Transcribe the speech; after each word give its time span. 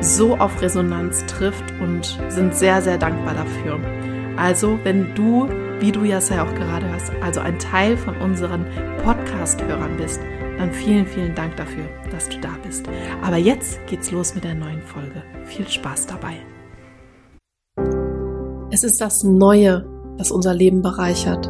so 0.00 0.36
auf 0.36 0.60
Resonanz 0.60 1.24
trifft 1.26 1.64
und 1.80 2.18
sind 2.28 2.54
sehr, 2.54 2.82
sehr 2.82 2.98
dankbar 2.98 3.34
dafür. 3.34 3.80
Also, 4.36 4.78
wenn 4.84 5.14
du, 5.14 5.48
wie 5.80 5.92
du 5.92 6.04
ja 6.04 6.18
auch 6.18 6.54
gerade 6.54 6.88
hörst, 6.90 7.10
also 7.22 7.40
ein 7.40 7.58
Teil 7.58 7.96
von 7.96 8.16
unseren 8.18 8.66
Podcast-Hörern 9.02 9.96
bist, 9.96 10.20
dann 10.58 10.72
vielen, 10.72 11.06
vielen 11.06 11.34
Dank 11.34 11.56
dafür, 11.56 11.84
dass 12.10 12.28
du 12.28 12.38
da 12.40 12.50
bist. 12.62 12.86
Aber 13.22 13.36
jetzt 13.36 13.78
geht's 13.86 14.10
los 14.10 14.34
mit 14.34 14.44
der 14.44 14.54
neuen 14.54 14.82
Folge. 14.82 15.22
Viel 15.44 15.68
Spaß 15.68 16.06
dabei. 16.06 16.36
Es 18.70 18.84
ist 18.84 19.00
das 19.00 19.22
Neue, 19.22 19.86
das 20.18 20.30
unser 20.30 20.54
Leben 20.54 20.82
bereichert. 20.82 21.48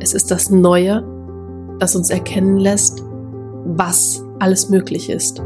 Es 0.00 0.14
ist 0.14 0.30
das 0.30 0.50
Neue, 0.50 1.04
das 1.78 1.94
uns 1.94 2.10
erkennen 2.10 2.56
lässt, 2.56 3.02
was 3.64 4.24
alles 4.38 4.68
möglich 4.68 5.10
ist. 5.10 5.42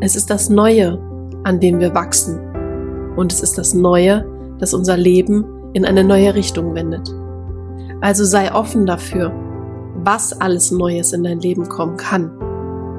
Es 0.00 0.14
ist 0.14 0.30
das 0.30 0.48
Neue, 0.48 0.98
an 1.44 1.60
dem 1.60 1.80
wir 1.80 1.94
wachsen. 1.94 2.38
Und 3.16 3.32
es 3.32 3.40
ist 3.40 3.58
das 3.58 3.74
Neue, 3.74 4.24
das 4.58 4.74
unser 4.74 4.96
Leben 4.96 5.44
in 5.72 5.84
eine 5.84 6.04
neue 6.04 6.34
Richtung 6.34 6.74
wendet. 6.74 7.08
Also 8.00 8.24
sei 8.24 8.52
offen 8.52 8.86
dafür, 8.86 9.32
was 10.04 10.32
alles 10.40 10.70
Neues 10.70 11.12
in 11.12 11.24
dein 11.24 11.40
Leben 11.40 11.68
kommen 11.68 11.96
kann. 11.96 12.30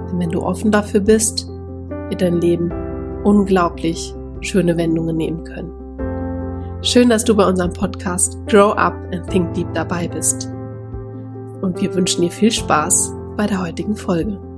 Denn 0.09 0.19
wenn 0.19 0.29
du 0.29 0.41
offen 0.41 0.71
dafür 0.71 0.99
bist, 0.99 1.49
wird 2.09 2.21
dein 2.21 2.41
Leben 2.41 2.71
unglaublich 3.23 4.13
schöne 4.41 4.77
Wendungen 4.77 5.17
nehmen 5.17 5.43
können. 5.43 5.71
Schön, 6.81 7.09
dass 7.09 7.25
du 7.25 7.35
bei 7.35 7.45
unserem 7.45 7.73
Podcast 7.73 8.37
Grow 8.47 8.73
Up 8.77 8.95
and 9.13 9.29
Think 9.29 9.53
Deep 9.53 9.67
dabei 9.73 10.07
bist. 10.07 10.49
Und 11.61 11.81
wir 11.81 11.93
wünschen 11.93 12.21
dir 12.21 12.31
viel 12.31 12.51
Spaß 12.51 13.13
bei 13.35 13.47
der 13.47 13.61
heutigen 13.61 13.95
Folge. 13.95 14.48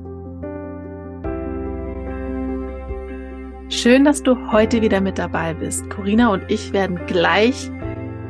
Schön, 3.72 4.04
dass 4.04 4.22
du 4.22 4.52
heute 4.52 4.82
wieder 4.82 5.00
mit 5.00 5.18
dabei 5.18 5.54
bist. 5.54 5.90
Corina 5.90 6.34
und 6.34 6.44
ich 6.52 6.74
werden 6.74 7.00
gleich 7.08 7.72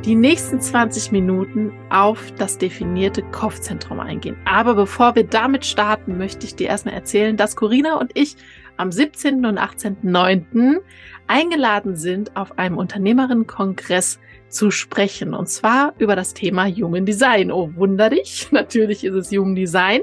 die 0.04 0.14
nächsten 0.14 0.60
20 0.60 1.10
Minuten 1.10 1.72
auf 1.90 2.32
das 2.38 2.58
definierte 2.58 3.22
Kopfzentrum 3.22 3.98
eingehen. 3.98 4.36
Aber 4.44 4.76
bevor 4.76 5.16
wir 5.16 5.24
damit 5.24 5.66
starten, 5.66 6.16
möchte 6.16 6.46
ich 6.46 6.54
dir 6.54 6.68
erstmal 6.68 6.94
erzählen, 6.94 7.36
dass 7.36 7.56
Corina 7.56 7.98
und 7.98 8.12
ich 8.14 8.36
am 8.76 8.92
17. 8.92 9.44
und 9.44 9.58
18.09. 9.58 10.78
eingeladen 11.26 11.96
sind, 11.96 12.36
auf 12.36 12.56
einem 12.56 12.78
Unternehmerinnenkongress 12.78 14.20
zu 14.48 14.70
sprechen. 14.70 15.34
Und 15.34 15.48
zwar 15.48 15.92
über 15.98 16.14
das 16.14 16.34
Thema 16.34 16.68
Human 16.68 17.04
Design. 17.04 17.50
Oh, 17.50 17.74
wunder 17.74 18.10
dich. 18.10 18.46
Natürlich 18.52 19.02
ist 19.02 19.14
es 19.14 19.32
Human 19.32 19.56
Design. 19.56 20.02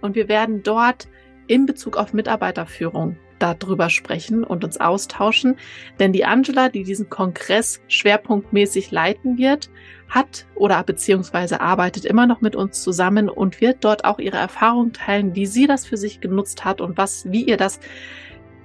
Und 0.00 0.16
wir 0.16 0.28
werden 0.28 0.64
dort 0.64 1.06
in 1.46 1.64
Bezug 1.64 1.96
auf 1.96 2.12
Mitarbeiterführung 2.12 3.16
darüber 3.38 3.90
sprechen 3.90 4.44
und 4.44 4.64
uns 4.64 4.80
austauschen. 4.80 5.56
Denn 5.98 6.12
die 6.12 6.24
Angela, 6.24 6.68
die 6.68 6.84
diesen 6.84 7.10
Kongress 7.10 7.80
schwerpunktmäßig 7.88 8.90
leiten 8.90 9.38
wird, 9.38 9.70
hat 10.08 10.46
oder 10.54 10.82
beziehungsweise 10.82 11.60
arbeitet 11.60 12.04
immer 12.04 12.26
noch 12.26 12.40
mit 12.40 12.56
uns 12.56 12.82
zusammen 12.82 13.28
und 13.28 13.60
wird 13.60 13.84
dort 13.84 14.04
auch 14.04 14.18
ihre 14.18 14.36
Erfahrung 14.36 14.92
teilen, 14.92 15.34
wie 15.34 15.46
sie 15.46 15.66
das 15.66 15.86
für 15.86 15.96
sich 15.96 16.20
genutzt 16.20 16.64
hat 16.64 16.80
und 16.80 16.96
was, 16.96 17.30
wie 17.30 17.44
ihr 17.44 17.56
das, 17.56 17.80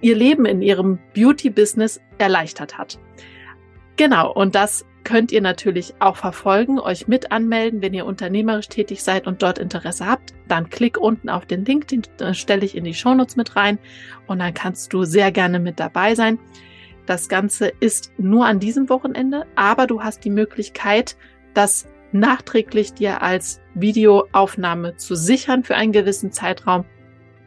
ihr 0.02 0.16
Leben 0.16 0.46
in 0.46 0.62
ihrem 0.62 1.00
Beauty-Business 1.14 2.02
erleichtert 2.18 2.78
hat. 2.78 3.00
Genau, 3.96 4.32
und 4.32 4.56
das 4.56 4.86
könnt 5.10 5.32
ihr 5.32 5.42
natürlich 5.42 5.96
auch 5.98 6.18
verfolgen, 6.18 6.80
euch 6.80 7.08
mit 7.08 7.32
anmelden, 7.32 7.82
wenn 7.82 7.96
ihr 7.96 8.06
unternehmerisch 8.06 8.70
tätig 8.70 9.02
seid 9.02 9.26
und 9.26 9.42
dort 9.42 9.58
Interesse 9.58 10.06
habt. 10.06 10.36
Dann 10.48 10.70
klick 10.70 11.00
unten 11.00 11.30
auf 11.30 11.48
den 11.48 11.66
Link, 11.66 11.88
den 11.88 12.04
äh, 12.20 12.36
stelle 12.36 12.64
ich 12.64 12.76
in 12.76 12.84
die 12.84 12.94
Shownotes 12.94 13.36
mit 13.36 13.56
rein 13.56 13.80
und 14.28 14.38
dann 14.38 14.54
kannst 14.54 14.94
du 14.94 15.06
sehr 15.06 15.32
gerne 15.32 15.58
mit 15.58 15.80
dabei 15.80 16.14
sein. 16.14 16.38
Das 17.08 17.28
Ganze 17.28 17.70
ist 17.80 18.12
nur 18.20 18.46
an 18.46 18.60
diesem 18.60 18.88
Wochenende, 18.88 19.48
aber 19.56 19.88
du 19.88 20.04
hast 20.04 20.24
die 20.26 20.30
Möglichkeit, 20.30 21.18
das 21.56 21.88
nachträglich 22.12 22.94
dir 22.94 23.24
als 23.24 23.62
Videoaufnahme 23.74 24.96
zu 24.98 25.16
sichern 25.16 25.64
für 25.64 25.76
einen 25.76 25.92
gewissen 25.92 26.32
Zeitraum. 26.32 26.86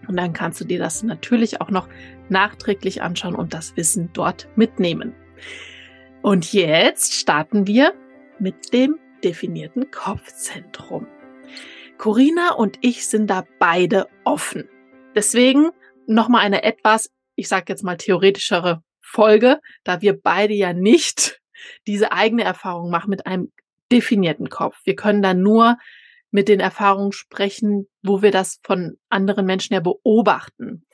Und 0.08 0.16
dann 0.16 0.32
kannst 0.32 0.60
du 0.60 0.64
dir 0.64 0.80
das 0.80 1.04
natürlich 1.04 1.60
auch 1.60 1.70
noch 1.70 1.88
nachträglich 2.28 3.02
anschauen 3.02 3.36
und 3.36 3.54
das 3.54 3.76
Wissen 3.76 4.10
dort 4.14 4.48
mitnehmen. 4.56 5.14
Und 6.22 6.52
jetzt 6.52 7.14
starten 7.14 7.66
wir 7.66 7.94
mit 8.38 8.72
dem 8.72 8.96
definierten 9.24 9.90
Kopfzentrum. 9.90 11.08
Corina 11.98 12.54
und 12.54 12.78
ich 12.80 13.08
sind 13.08 13.28
da 13.28 13.44
beide 13.58 14.06
offen. 14.24 14.68
Deswegen 15.16 15.70
nochmal 16.06 16.42
eine 16.42 16.62
etwas, 16.62 17.10
ich 17.34 17.48
sage 17.48 17.64
jetzt 17.68 17.82
mal 17.82 17.96
theoretischere 17.96 18.84
Folge, 19.00 19.58
da 19.82 20.00
wir 20.00 20.16
beide 20.16 20.54
ja 20.54 20.72
nicht 20.72 21.40
diese 21.88 22.12
eigene 22.12 22.44
Erfahrung 22.44 22.88
machen 22.88 23.10
mit 23.10 23.26
einem 23.26 23.50
definierten 23.90 24.48
Kopf. 24.48 24.76
Wir 24.84 24.94
können 24.94 25.22
da 25.22 25.34
nur 25.34 25.76
mit 26.30 26.46
den 26.48 26.60
Erfahrungen 26.60 27.12
sprechen, 27.12 27.88
wo 28.00 28.22
wir 28.22 28.30
das 28.30 28.60
von 28.62 28.96
anderen 29.08 29.44
Menschen 29.44 29.74
ja 29.74 29.80
beobachten. 29.80 30.86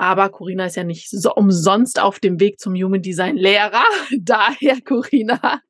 Aber 0.00 0.30
Corinna 0.30 0.64
ist 0.64 0.76
ja 0.76 0.84
nicht 0.84 1.10
so 1.10 1.34
umsonst 1.34 2.00
auf 2.00 2.20
dem 2.20 2.40
Weg 2.40 2.58
zum 2.58 2.72
Human 2.72 3.02
Design 3.02 3.36
Lehrer. 3.36 3.84
Daher, 4.18 4.80
Corinna, 4.80 5.60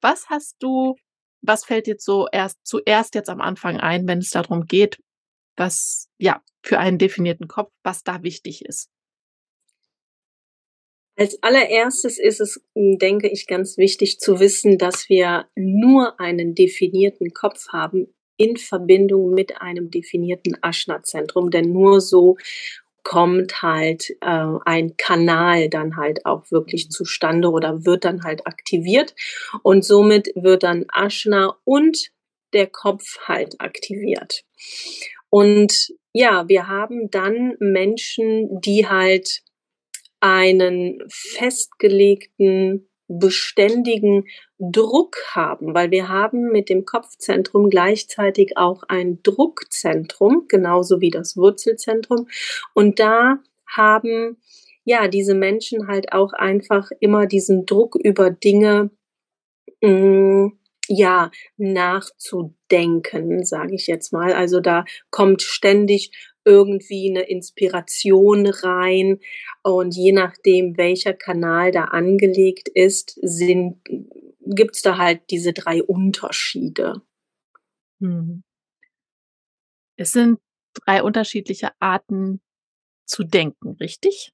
was 0.00 0.30
hast 0.30 0.56
du, 0.60 0.94
was 1.42 1.66
fällt 1.66 1.86
dir 1.86 1.96
so 1.98 2.26
erst, 2.32 2.56
zuerst 2.64 3.14
jetzt 3.14 3.28
am 3.28 3.42
Anfang 3.42 3.78
ein, 3.78 4.08
wenn 4.08 4.20
es 4.20 4.30
darum 4.30 4.64
geht, 4.64 4.98
was, 5.56 6.08
ja, 6.16 6.42
für 6.62 6.78
einen 6.78 6.96
definierten 6.96 7.46
Kopf, 7.46 7.70
was 7.82 8.02
da 8.02 8.22
wichtig 8.22 8.64
ist? 8.64 8.88
Als 11.14 11.42
allererstes 11.42 12.18
ist 12.18 12.40
es, 12.40 12.64
denke 12.74 13.28
ich, 13.28 13.46
ganz 13.46 13.76
wichtig 13.76 14.20
zu 14.20 14.40
wissen, 14.40 14.78
dass 14.78 15.10
wir 15.10 15.50
nur 15.54 16.18
einen 16.18 16.54
definierten 16.54 17.34
Kopf 17.34 17.68
haben 17.68 18.06
in 18.36 18.56
Verbindung 18.56 19.32
mit 19.32 19.60
einem 19.60 19.90
definierten 19.90 20.56
Aschna-Zentrum, 20.60 21.50
denn 21.50 21.72
nur 21.72 22.00
so 22.00 22.36
kommt 23.04 23.62
halt 23.62 24.10
äh, 24.20 24.46
ein 24.64 24.96
Kanal 24.96 25.68
dann 25.68 25.96
halt 25.96 26.26
auch 26.26 26.50
wirklich 26.50 26.90
zustande 26.90 27.50
oder 27.50 27.84
wird 27.84 28.04
dann 28.04 28.24
halt 28.24 28.46
aktiviert 28.46 29.14
und 29.62 29.84
somit 29.84 30.30
wird 30.34 30.64
dann 30.64 30.86
Aschna 30.88 31.56
und 31.64 32.10
der 32.52 32.66
Kopf 32.66 33.18
halt 33.28 33.60
aktiviert. 33.60 34.44
Und 35.28 35.92
ja, 36.12 36.48
wir 36.48 36.68
haben 36.68 37.10
dann 37.10 37.56
Menschen, 37.58 38.60
die 38.60 38.88
halt 38.88 39.42
einen 40.20 41.02
festgelegten 41.08 42.88
beständigen 43.08 44.24
Druck 44.58 45.16
haben, 45.32 45.74
weil 45.74 45.90
wir 45.90 46.08
haben 46.08 46.50
mit 46.50 46.68
dem 46.68 46.84
Kopfzentrum 46.84 47.68
gleichzeitig 47.68 48.56
auch 48.56 48.82
ein 48.88 49.22
Druckzentrum, 49.22 50.46
genauso 50.48 51.00
wie 51.00 51.10
das 51.10 51.36
Wurzelzentrum. 51.36 52.28
Und 52.72 52.98
da 52.98 53.38
haben 53.66 54.38
ja 54.84 55.08
diese 55.08 55.34
Menschen 55.34 55.88
halt 55.88 56.12
auch 56.12 56.32
einfach 56.32 56.90
immer 57.00 57.26
diesen 57.26 57.66
Druck 57.66 57.96
über 57.96 58.30
Dinge 58.30 58.90
mh, 59.80 59.90
mm, 59.90 60.58
ja 60.88 61.30
nachzudenken, 61.56 63.44
sage 63.44 63.74
ich 63.74 63.86
jetzt 63.86 64.12
mal. 64.12 64.32
Also 64.32 64.60
da 64.60 64.84
kommt 65.10 65.42
ständig 65.42 66.10
irgendwie 66.44 67.10
eine 67.10 67.22
Inspiration 67.22 68.46
rein 68.46 69.20
und 69.62 69.94
je 69.96 70.12
nachdem, 70.12 70.76
welcher 70.76 71.14
Kanal 71.14 71.72
da 71.72 71.84
angelegt 71.84 72.68
ist, 72.68 73.18
sind 73.22 73.80
gibt's 74.46 74.82
da 74.82 74.98
halt 74.98 75.22
diese 75.30 75.52
drei 75.52 75.82
Unterschiede. 75.82 77.02
Hm. 78.00 78.42
Es 79.96 80.12
sind 80.12 80.38
drei 80.74 81.02
unterschiedliche 81.02 81.70
Arten 81.80 82.40
zu 83.06 83.24
denken, 83.24 83.76
richtig? 83.80 84.32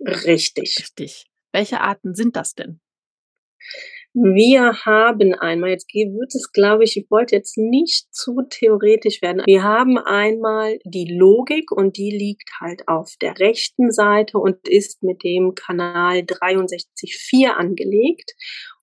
Richtig. 0.00 0.76
Richtig. 0.78 1.26
Welche 1.52 1.80
Arten 1.80 2.14
sind 2.14 2.36
das 2.36 2.54
denn? 2.54 2.80
Wir 4.12 4.84
haben 4.84 5.34
einmal, 5.34 5.70
jetzt 5.70 5.86
wird 5.94 6.34
es, 6.34 6.50
glaube 6.50 6.82
ich, 6.82 6.96
ich 6.96 7.08
wollte 7.10 7.36
jetzt 7.36 7.56
nicht 7.56 8.12
zu 8.12 8.42
theoretisch 8.48 9.22
werden. 9.22 9.44
Wir 9.46 9.62
haben 9.62 9.98
einmal 9.98 10.80
die 10.84 11.16
Logik 11.16 11.70
und 11.70 11.96
die 11.96 12.10
liegt 12.10 12.50
halt 12.60 12.88
auf 12.88 13.14
der 13.20 13.38
rechten 13.38 13.92
Seite 13.92 14.38
und 14.38 14.66
ist 14.68 15.04
mit 15.04 15.22
dem 15.22 15.54
Kanal 15.54 16.22
63.4 16.22 17.50
angelegt. 17.50 18.34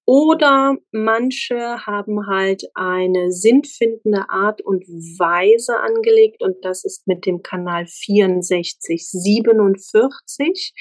Oder 0.06 0.78
manche 0.92 1.86
haben 1.86 2.28
halt 2.28 2.64
eine 2.74 3.34
sinnfindende 3.34 4.30
Art 4.30 4.62
und 4.62 4.88
Weise 4.88 5.78
angelegt 5.82 6.42
und 6.42 6.64
das 6.64 6.86
ist 6.86 7.06
mit 7.06 7.26
dem 7.26 7.44
Kanal 7.44 7.86
6447. 7.86 10.74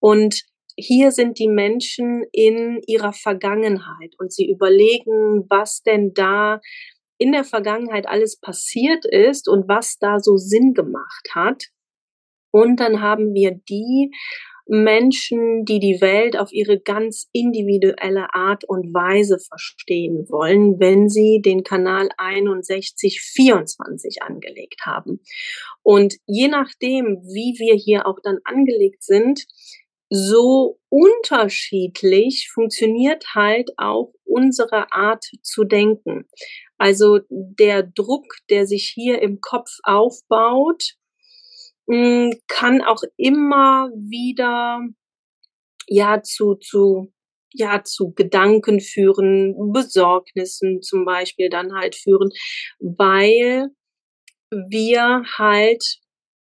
Und 0.00 0.44
hier 0.78 1.10
sind 1.10 1.40
die 1.40 1.48
Menschen 1.48 2.24
in 2.32 2.80
ihrer 2.86 3.12
Vergangenheit 3.12 4.14
und 4.18 4.32
sie 4.32 4.48
überlegen, 4.48 5.44
was 5.48 5.82
denn 5.82 6.12
da 6.14 6.60
in 7.18 7.32
der 7.32 7.42
Vergangenheit 7.42 8.08
alles 8.08 8.38
passiert 8.38 9.04
ist 9.04 9.48
und 9.48 9.68
was 9.68 9.98
da 9.98 10.20
so 10.20 10.36
Sinn 10.36 10.74
gemacht 10.74 11.30
hat. 11.34 11.64
Und 12.52 12.78
dann 12.78 13.02
haben 13.02 13.34
wir 13.34 13.60
die 13.68 14.12
Menschen, 14.68 15.64
die 15.64 15.80
die 15.80 16.00
Welt 16.00 16.38
auf 16.38 16.52
ihre 16.52 16.78
ganz 16.78 17.28
individuelle 17.32 18.32
Art 18.34 18.64
und 18.64 18.94
Weise 18.94 19.38
verstehen 19.38 20.26
wollen, 20.28 20.78
wenn 20.78 21.08
sie 21.08 21.40
den 21.42 21.64
Kanal 21.64 22.10
6124 22.18 24.22
angelegt 24.22 24.82
haben. 24.84 25.20
Und 25.82 26.16
je 26.26 26.48
nachdem, 26.48 27.22
wie 27.22 27.58
wir 27.58 27.74
hier 27.74 28.06
auch 28.06 28.18
dann 28.22 28.38
angelegt 28.44 29.02
sind, 29.02 29.46
so 30.10 30.78
unterschiedlich 30.88 32.50
funktioniert 32.52 33.34
halt 33.34 33.70
auch 33.76 34.12
unsere 34.24 34.92
Art 34.92 35.24
zu 35.42 35.64
denken. 35.64 36.26
Also 36.78 37.20
der 37.28 37.82
Druck, 37.82 38.24
der 38.50 38.66
sich 38.66 38.90
hier 38.94 39.20
im 39.20 39.40
Kopf 39.40 39.70
aufbaut, 39.82 40.94
mm, 41.86 42.30
kann 42.46 42.82
auch 42.82 43.02
immer 43.16 43.90
wieder 43.94 44.80
ja 45.88 46.22
zu 46.22 46.54
zu 46.56 47.12
ja 47.52 47.82
zu 47.82 48.12
Gedanken 48.12 48.80
führen, 48.80 49.54
Besorgnissen 49.72 50.82
zum 50.82 51.04
Beispiel 51.04 51.48
dann 51.50 51.74
halt 51.74 51.96
führen, 51.96 52.30
weil 52.78 53.68
wir 54.50 55.22
halt 55.36 55.98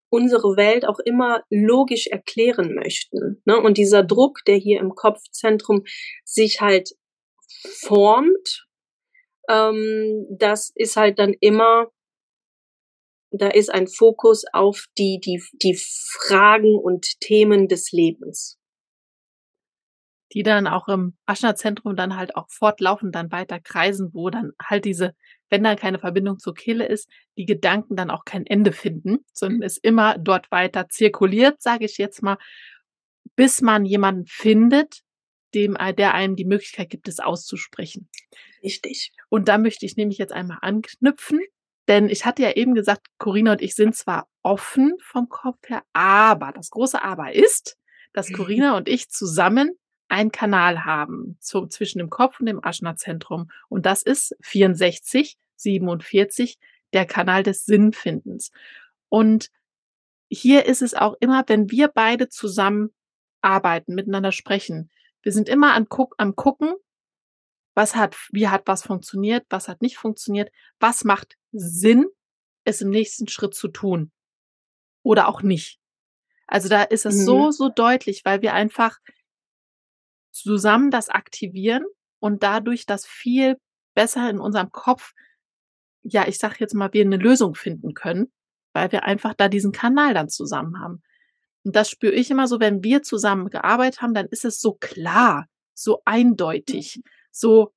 unsere 0.10 0.56
Welt 0.56 0.88
auch 0.88 1.00
immer 1.00 1.44
logisch 1.50 2.08
erklären 2.08 2.74
möchten. 2.76 3.42
Ne? 3.46 3.60
Und 3.60 3.78
dieser 3.78 4.04
Druck, 4.04 4.40
der 4.48 4.56
hier 4.56 4.80
im 4.80 4.96
Kopfzentrum 4.96 5.84
sich 6.24 6.62
halt 6.62 6.92
formt, 7.82 8.68
ähm, 9.50 10.28
das 10.30 10.72
ist 10.76 10.96
halt 10.96 11.20
dann 11.20 11.34
immer, 11.40 11.88
da 13.32 13.48
ist 13.50 13.70
ein 13.70 13.88
Fokus 13.88 14.46
auf 14.54 14.86
die, 14.98 15.20
die, 15.24 15.44
die 15.62 15.78
Fragen 15.78 16.78
und 16.78 17.20
Themen 17.20 17.68
des 17.68 17.92
Lebens. 17.92 18.58
Die 20.34 20.44
dann 20.44 20.68
auch 20.68 20.90
im 20.90 21.18
Aschner-Zentrum 21.26 21.96
dann 21.96 22.18
halt 22.18 22.36
auch 22.36 22.48
fortlaufend 22.50 23.16
dann 23.16 23.32
weiter 23.32 23.60
kreisen, 23.62 24.10
wo 24.14 24.30
dann 24.30 24.52
halt 24.62 24.84
diese 24.84 25.16
wenn 25.50 25.64
da 25.64 25.76
keine 25.76 26.00
Verbindung 26.00 26.40
zur 26.40 26.54
Kehle 26.54 26.86
ist, 26.88 27.10
die 27.38 27.46
Gedanken 27.46 27.96
dann 27.96 28.10
auch 28.10 28.26
kein 28.26 28.46
Ende 28.46 28.72
finden, 28.72 29.20
sondern 29.34 29.62
es 29.62 29.78
immer 29.78 30.18
dort 30.18 30.52
weiter 30.52 30.90
zirkuliert, 30.90 31.62
sage 31.62 31.86
ich 31.86 31.98
jetzt 31.98 32.22
mal, 32.22 32.38
bis 33.36 33.62
man 33.62 33.86
jemanden 33.86 34.26
findet, 34.26 35.02
dem, 35.54 35.76
äh, 35.76 35.94
der 35.94 36.14
einem 36.14 36.36
die 36.36 36.46
Möglichkeit 36.46 36.90
gibt, 36.90 37.08
es 37.08 37.20
auszusprechen. 37.20 38.10
Richtig. 38.64 39.12
Und 39.30 39.48
da 39.48 39.58
möchte 39.58 39.86
ich 39.86 39.96
nämlich 39.96 40.18
jetzt 40.18 40.34
einmal 40.34 40.58
anknüpfen, 40.62 41.40
denn 41.88 42.10
ich 42.10 42.26
hatte 42.26 42.42
ja 42.42 42.52
eben 42.52 42.74
gesagt, 42.74 43.08
Corinna 43.18 43.54
und 43.54 43.62
ich 43.62 43.76
sind 43.76 43.96
zwar 43.96 44.28
offen 44.44 44.96
vom 45.00 45.30
Kopf 45.30 45.70
her, 45.70 45.84
aber 45.94 46.52
das 46.52 46.70
große 46.70 47.02
Aber 47.02 47.34
ist, 47.34 47.78
dass 48.14 48.32
Corinna 48.34 48.76
und 48.76 48.90
ich 48.90 49.10
zusammen 49.10 49.72
einen 50.10 50.32
Kanal 50.32 50.86
haben 50.86 51.38
zu, 51.40 51.68
zwischen 51.68 52.00
dem 52.00 52.10
Kopf 52.10 52.40
und 52.40 52.46
dem 52.46 52.64
Aschner-Zentrum. 52.64 53.52
Und 53.70 53.86
das 53.86 54.04
ist 54.04 54.36
64, 54.42 55.38
47, 55.56 56.58
der 56.94 57.06
Kanal 57.06 57.44
des 57.44 57.66
Sinnfindens. 57.66 58.52
Und 59.10 59.52
hier 60.30 60.66
ist 60.66 60.82
es 60.82 60.94
auch 60.94 61.16
immer, 61.20 61.44
wenn 61.48 61.72
wir 61.72 61.88
beide 61.88 62.30
zusammen 62.30 62.94
arbeiten, 63.42 63.96
miteinander 63.96 64.32
sprechen. 64.32 64.90
Wir 65.22 65.32
sind 65.32 65.50
immer 65.50 65.74
am, 65.74 65.90
Guck, 65.90 66.16
am 66.18 66.36
gucken, 66.36 66.74
was 67.76 67.96
hat, 67.96 68.16
wie 68.32 68.48
hat 68.48 68.64
was 68.66 68.84
funktioniert, 68.84 69.46
was 69.50 69.68
hat 69.68 69.82
nicht 69.82 69.98
funktioniert, 69.98 70.52
was 70.80 71.04
macht 71.04 71.38
Sinn, 71.52 72.08
es 72.64 72.82
im 72.82 72.90
nächsten 72.90 73.28
Schritt 73.28 73.54
zu 73.54 73.68
tun 73.68 74.12
oder 75.04 75.28
auch 75.28 75.42
nicht. 75.42 75.80
Also 76.48 76.70
da 76.70 76.84
ist 76.84 77.06
es 77.06 77.16
mhm. 77.16 77.26
so, 77.26 77.52
so 77.52 77.70
deutlich, 77.70 78.26
weil 78.26 78.42
wir 78.42 78.54
einfach 78.54 79.00
zusammen 80.38 80.92
das 80.92 81.10
aktivieren 81.10 81.86
und 82.20 82.44
dadurch 82.44 82.86
das 82.86 83.06
viel 83.06 83.58
besser 83.94 84.30
in 84.30 84.40
unserem 84.40 84.72
Kopf, 84.72 85.14
ja, 86.04 86.28
ich 86.28 86.38
sag 86.38 86.60
jetzt 86.60 86.74
mal, 86.74 86.94
wir 86.94 87.04
eine 87.04 87.18
Lösung 87.18 87.56
finden 87.56 87.94
können, 87.94 88.32
weil 88.74 88.92
wir 88.92 89.04
einfach 89.04 89.34
da 89.34 89.50
diesen 89.50 89.72
Kanal 89.72 90.14
dann 90.14 90.30
zusammen 90.30 90.80
haben. 90.80 91.02
Und 91.64 91.76
das 91.76 91.90
spüre 91.90 92.14
ich 92.14 92.32
immer 92.32 92.48
so, 92.48 92.60
wenn 92.60 92.84
wir 92.84 93.04
zusammen 93.04 93.50
gearbeitet 93.50 94.02
haben, 94.02 94.14
dann 94.14 94.28
ist 94.28 94.46
es 94.46 94.62
so 94.62 94.74
klar, 94.74 95.48
so 95.74 96.02
eindeutig, 96.06 97.02
so, 97.32 97.74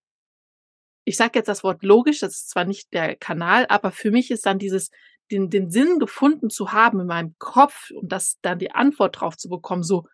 ich 1.05 1.17
sage 1.17 1.39
jetzt 1.39 1.49
das 1.49 1.65
Wort 1.65 1.83
logisch, 1.83 2.21
das 2.21 2.33
ist 2.33 2.51
zwar 2.51 2.65
nicht 2.65 2.93
der 2.93 3.17
Kanal, 3.17 3.67
aber 3.69 3.91
für 3.91 4.11
mich 4.11 4.31
ist 4.31 4.47
dann 4.47 4.59
dieses, 4.59 4.91
den, 5.31 5.51
den 5.51 5.71
Sinn 5.71 5.99
gefunden 5.99 6.51
zu 6.51 6.73
haben 6.73 7.01
in 7.01 7.07
meinem 7.07 7.35
Kopf 7.39 7.91
und 7.91 8.13
das 8.13 8.39
dann 8.43 8.59
die 8.59 8.73
Antwort 8.73 9.21
drauf 9.21 9.37
zu 9.37 9.49
bekommen, 9.49 9.83
so 9.83 10.07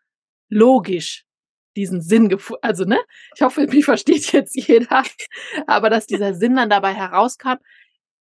logisch, 0.49 1.25
diesen 1.77 2.01
Sinn 2.01 2.29
gefunden, 2.29 2.63
also 2.63 2.85
ne, 2.85 2.99
ich 3.35 3.43
hoffe, 3.43 3.67
mich 3.67 3.85
versteht 3.85 4.33
jetzt 4.33 4.57
jeder, 4.57 5.05
aber 5.67 5.91
dass 5.91 6.07
dieser 6.07 6.35
Sinn 6.35 6.57
dann 6.57 6.71
dabei 6.71 6.95
herauskam, 6.95 7.59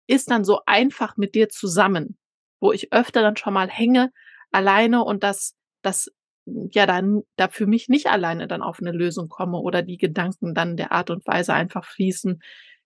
ist 0.08 0.30
dann 0.30 0.44
so 0.44 0.60
einfach 0.66 1.18
mit 1.18 1.36
dir 1.36 1.50
zusammen, 1.50 2.18
wo 2.60 2.72
ich 2.72 2.94
öfter 2.94 3.22
dann 3.22 3.38
schon 3.38 3.54
mal 3.54 3.70
hänge 3.70 4.12
alleine 4.52 5.04
und 5.04 5.24
das, 5.24 5.56
das 5.82 6.12
ja 6.46 6.86
dann 6.86 7.24
da 7.38 7.48
für 7.48 7.66
mich 7.66 7.90
nicht 7.90 8.08
alleine 8.08 8.48
dann 8.48 8.62
auf 8.62 8.80
eine 8.80 8.92
Lösung 8.92 9.30
komme 9.30 9.58
oder 9.58 9.82
die 9.82 9.98
Gedanken 9.98 10.54
dann 10.54 10.78
der 10.78 10.92
Art 10.92 11.10
und 11.10 11.26
Weise 11.26 11.54
einfach 11.54 11.86
fließen. 11.86 12.42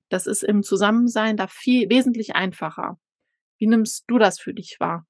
Das 0.09 0.27
ist 0.27 0.43
im 0.43 0.63
Zusammensein 0.63 1.37
da 1.37 1.47
viel 1.47 1.89
wesentlich 1.89 2.35
einfacher. 2.35 2.97
Wie 3.57 3.67
nimmst 3.67 4.05
du 4.07 4.17
das 4.17 4.39
für 4.39 4.53
dich 4.53 4.77
wahr? 4.79 5.05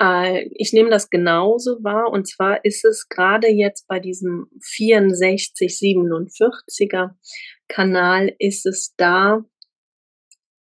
Äh, 0.00 0.48
ich 0.54 0.72
nehme 0.72 0.90
das 0.90 1.10
genauso 1.10 1.84
wahr. 1.84 2.10
Und 2.10 2.26
zwar 2.26 2.64
ist 2.64 2.84
es 2.84 3.08
gerade 3.08 3.46
jetzt 3.48 3.86
bei 3.86 4.00
diesem 4.00 4.46
6447er 4.60 7.10
Kanal, 7.68 8.34
ist 8.38 8.66
es 8.66 8.94
da 8.96 9.44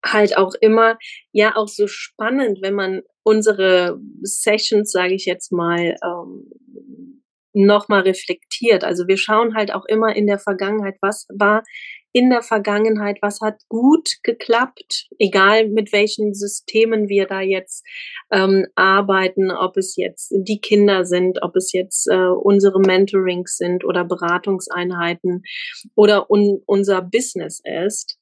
halt 0.04 0.38
auch 0.38 0.54
immer, 0.62 0.98
ja, 1.32 1.56
auch 1.56 1.68
so 1.68 1.88
spannend, 1.88 2.60
wenn 2.62 2.74
man 2.76 3.02
unsere 3.24 4.00
Sessions, 4.22 4.92
sage 4.92 5.16
ich 5.16 5.26
jetzt 5.26 5.52
mal, 5.52 5.96
ähm, 6.04 6.52
nochmal 7.54 8.02
reflektiert. 8.02 8.84
Also 8.84 9.08
wir 9.08 9.18
schauen 9.18 9.56
halt 9.56 9.74
auch 9.74 9.86
immer 9.86 10.16
in 10.16 10.28
der 10.28 10.38
Vergangenheit, 10.40 10.98
was 11.02 11.26
war 11.34 11.64
in 12.16 12.30
der 12.30 12.44
Vergangenheit, 12.44 13.18
was 13.22 13.42
hat 13.42 13.60
gut 13.68 14.08
geklappt, 14.24 15.10
egal 15.20 15.68
mit 15.68 15.92
welchen 15.92 16.34
Systemen 16.34 17.10
wir 17.10 17.26
da 17.26 17.42
jetzt 17.42 17.86
ähm, 18.32 18.66
arbeiten, 18.76 19.52
ob 19.52 19.76
es 19.76 19.98
jetzt 19.98 20.34
die 20.34 20.62
Kinder 20.62 21.04
sind, 21.04 21.44
ob 21.44 21.58
es 21.58 21.74
jetzt 21.74 22.08
äh, 22.08 22.30
unsere 22.30 22.80
Mentorings 22.80 23.58
sind 23.58 23.84
oder 23.84 24.06
Beratungseinheiten 24.06 25.44
oder 25.94 26.32
un 26.32 26.62
unser 26.66 27.02
Business 27.02 27.62
ist. 27.66 28.18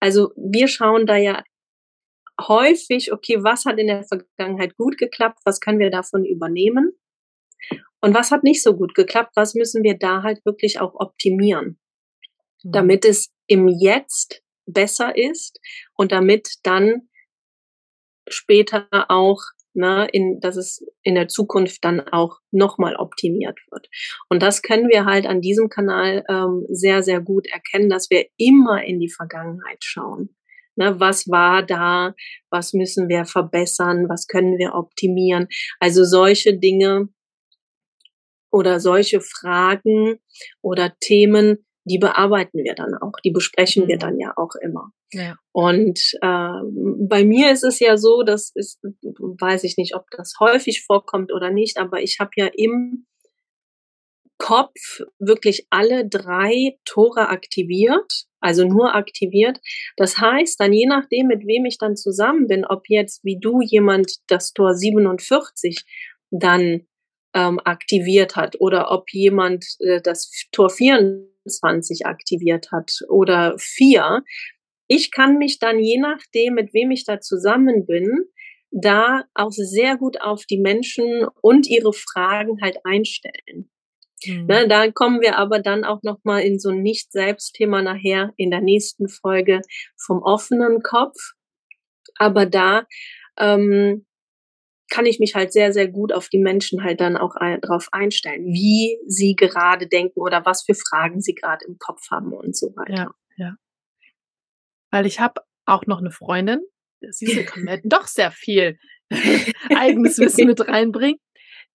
Also 0.00 0.30
wir 0.36 0.66
schauen 0.66 1.04
da 1.04 1.16
ja 1.18 1.44
häufig, 2.40 3.12
okay, 3.12 3.44
was 3.44 3.66
hat 3.66 3.78
in 3.78 3.88
der 3.88 4.04
Vergangenheit 4.04 4.74
gut 4.78 4.96
geklappt, 4.96 5.40
was 5.44 5.60
können 5.60 5.80
wir 5.80 5.90
davon 5.90 6.24
übernehmen 6.24 6.92
und 8.00 8.14
was 8.14 8.30
hat 8.30 8.42
nicht 8.42 8.62
so 8.62 8.74
gut 8.74 8.94
geklappt, 8.94 9.32
was 9.34 9.54
müssen 9.54 9.82
wir 9.82 9.98
da 9.98 10.22
halt 10.22 10.42
wirklich 10.46 10.80
auch 10.80 10.94
optimieren, 10.94 11.78
mhm. 12.62 12.72
damit 12.72 13.04
es 13.04 13.33
im 13.46 13.68
Jetzt 13.68 14.42
besser 14.66 15.16
ist 15.16 15.60
und 15.94 16.12
damit 16.12 16.48
dann 16.62 17.08
später 18.28 18.86
auch 19.08 19.40
ne, 19.74 20.08
in, 20.12 20.40
dass 20.40 20.56
es 20.56 20.84
in 21.02 21.14
der 21.14 21.28
Zukunft 21.28 21.84
dann 21.84 22.00
auch 22.00 22.38
nochmal 22.50 22.96
optimiert 22.96 23.58
wird. 23.70 23.88
Und 24.28 24.42
das 24.42 24.62
können 24.62 24.88
wir 24.88 25.04
halt 25.04 25.26
an 25.26 25.40
diesem 25.40 25.68
Kanal 25.68 26.24
ähm, 26.28 26.64
sehr, 26.70 27.02
sehr 27.02 27.20
gut 27.20 27.46
erkennen, 27.48 27.90
dass 27.90 28.08
wir 28.10 28.26
immer 28.36 28.84
in 28.84 29.00
die 29.00 29.10
Vergangenheit 29.10 29.82
schauen. 29.82 30.34
Ne, 30.76 30.98
was 30.98 31.28
war 31.28 31.62
da? 31.62 32.14
Was 32.50 32.72
müssen 32.72 33.08
wir 33.08 33.26
verbessern? 33.26 34.08
Was 34.08 34.26
können 34.26 34.58
wir 34.58 34.74
optimieren? 34.74 35.48
Also 35.78 36.04
solche 36.04 36.58
Dinge 36.58 37.08
oder 38.50 38.80
solche 38.80 39.20
Fragen 39.20 40.18
oder 40.62 40.94
Themen, 41.00 41.64
die 41.84 41.98
bearbeiten 41.98 42.64
wir 42.64 42.74
dann 42.74 42.94
auch, 42.94 43.12
die 43.24 43.30
besprechen 43.30 43.86
wir 43.88 43.96
mhm. 43.96 44.00
dann 44.00 44.18
ja 44.18 44.32
auch 44.36 44.54
immer. 44.60 44.90
Ja. 45.12 45.36
Und 45.52 46.00
äh, 46.22 46.60
bei 47.08 47.24
mir 47.24 47.52
ist 47.52 47.62
es 47.62 47.78
ja 47.78 47.96
so, 47.96 48.22
das 48.22 48.50
ist, 48.54 48.80
weiß 48.82 49.64
ich 49.64 49.76
nicht, 49.76 49.94
ob 49.94 50.04
das 50.10 50.34
häufig 50.40 50.84
vorkommt 50.84 51.32
oder 51.32 51.50
nicht, 51.50 51.78
aber 51.78 52.02
ich 52.02 52.18
habe 52.20 52.30
ja 52.36 52.48
im 52.54 53.06
Kopf 54.38 55.00
wirklich 55.18 55.66
alle 55.70 56.08
drei 56.08 56.76
Tore 56.84 57.28
aktiviert, 57.28 58.24
also 58.40 58.66
nur 58.66 58.94
aktiviert. 58.94 59.60
Das 59.96 60.18
heißt, 60.18 60.58
dann 60.58 60.72
je 60.72 60.86
nachdem, 60.86 61.28
mit 61.28 61.46
wem 61.46 61.64
ich 61.66 61.78
dann 61.78 61.96
zusammen 61.96 62.48
bin, 62.48 62.64
ob 62.64 62.88
jetzt 62.88 63.24
wie 63.24 63.38
du 63.38 63.60
jemand 63.62 64.16
das 64.26 64.52
Tor 64.52 64.74
47 64.74 65.84
dann 66.30 66.86
ähm, 67.34 67.60
aktiviert 67.64 68.36
hat 68.36 68.60
oder 68.60 68.90
ob 68.90 69.10
jemand 69.12 69.64
äh, 69.80 70.00
das 70.00 70.30
Tor 70.52 70.70
24 71.44 72.06
aktiviert 72.06 72.72
hat 72.72 72.90
oder 73.08 73.54
vier. 73.58 74.22
Ich 74.86 75.10
kann 75.10 75.38
mich 75.38 75.58
dann 75.58 75.78
je 75.78 75.98
nachdem, 75.98 76.54
mit 76.54 76.74
wem 76.74 76.90
ich 76.90 77.04
da 77.04 77.20
zusammen 77.20 77.86
bin, 77.86 78.24
da 78.70 79.24
auch 79.34 79.52
sehr 79.52 79.96
gut 79.96 80.20
auf 80.20 80.44
die 80.46 80.58
Menschen 80.58 81.26
und 81.40 81.68
ihre 81.68 81.92
Fragen 81.92 82.60
halt 82.60 82.78
einstellen. 82.84 83.70
Mhm. 84.26 84.46
Ne, 84.46 84.68
da 84.68 84.90
kommen 84.90 85.20
wir 85.20 85.38
aber 85.38 85.60
dann 85.60 85.84
auch 85.84 86.02
noch 86.02 86.18
mal 86.24 86.40
in 86.40 86.58
so 86.58 86.70
ein 86.70 86.82
Nicht-Selbst-Thema 86.82 87.82
nachher 87.82 88.32
in 88.36 88.50
der 88.50 88.60
nächsten 88.60 89.08
Folge 89.08 89.60
vom 89.96 90.22
offenen 90.22 90.82
Kopf. 90.82 91.16
Aber 92.16 92.46
da 92.46 92.86
ähm, 93.38 94.06
kann 94.90 95.06
ich 95.06 95.18
mich 95.18 95.34
halt 95.34 95.52
sehr, 95.52 95.72
sehr 95.72 95.88
gut 95.88 96.12
auf 96.12 96.28
die 96.28 96.38
Menschen 96.38 96.82
halt 96.82 97.00
dann 97.00 97.16
auch 97.16 97.36
ein, 97.36 97.60
drauf 97.60 97.88
einstellen, 97.92 98.46
wie 98.46 98.98
sie 99.06 99.34
gerade 99.34 99.86
denken 99.86 100.20
oder 100.20 100.44
was 100.44 100.64
für 100.64 100.74
Fragen 100.74 101.20
sie 101.20 101.34
gerade 101.34 101.64
im 101.66 101.78
Kopf 101.78 102.10
haben 102.10 102.32
und 102.32 102.56
so 102.56 102.74
weiter. 102.76 102.94
Ja, 102.94 103.14
ja. 103.36 103.56
Weil 104.90 105.06
ich 105.06 105.20
habe 105.20 105.40
auch 105.64 105.86
noch 105.86 105.98
eine 105.98 106.10
Freundin, 106.10 106.60
sie 107.10 107.44
kann 107.44 107.64
mir 107.64 107.80
doch 107.84 108.06
sehr 108.06 108.30
viel 108.30 108.78
eigenes 109.74 110.18
Wissen 110.18 110.46
mit 110.46 110.66
reinbringen, 110.66 111.20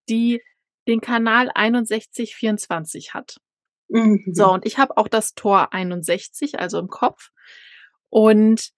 die 0.08 0.42
den 0.88 1.02
Kanal 1.02 1.52
6124 1.56 3.14
hat. 3.14 3.38
Mhm. 3.90 4.24
So, 4.34 4.52
und 4.52 4.66
ich 4.66 4.78
habe 4.78 4.98
auch 4.98 5.08
das 5.08 5.34
Tor 5.34 5.74
61, 5.74 6.60
also 6.60 6.80
im 6.80 6.88
Kopf. 6.88 7.30
Und 8.10 8.70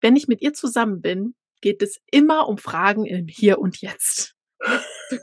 wenn 0.00 0.16
ich 0.16 0.28
mit 0.28 0.42
ihr 0.42 0.52
zusammen 0.52 1.00
bin, 1.00 1.34
geht 1.60 1.82
es 1.82 2.00
immer 2.10 2.48
um 2.48 2.58
Fragen 2.58 3.06
im 3.06 3.26
Hier 3.26 3.58
und 3.58 3.80
Jetzt. 3.80 4.34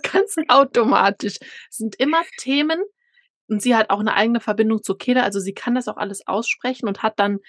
Kannst 0.03 0.37
automatisch. 0.47 1.37
Es 1.69 1.77
sind 1.77 1.95
immer 1.95 2.23
Themen 2.37 2.81
und 3.47 3.61
sie 3.61 3.75
hat 3.75 3.89
auch 3.89 3.99
eine 3.99 4.13
eigene 4.13 4.39
Verbindung 4.39 4.81
zu 4.81 4.95
Keda, 4.95 5.23
also 5.23 5.39
sie 5.39 5.53
kann 5.53 5.75
das 5.75 5.87
auch 5.87 5.97
alles 5.97 6.25
aussprechen 6.27 6.87
und 6.87 7.03
hat 7.03 7.19
dann 7.19 7.39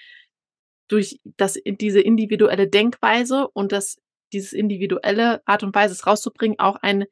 durch 0.87 1.19
das, 1.37 1.57
diese 1.65 2.01
individuelle 2.01 2.67
Denkweise 2.67 3.47
und 3.49 3.71
das, 3.71 3.97
dieses 4.33 4.53
individuelle 4.53 5.41
Art 5.47 5.63
und 5.63 5.73
Weise 5.73 5.93
es 5.93 6.05
rauszubringen, 6.05 6.59
auch 6.59 6.75
eine, 6.75 7.07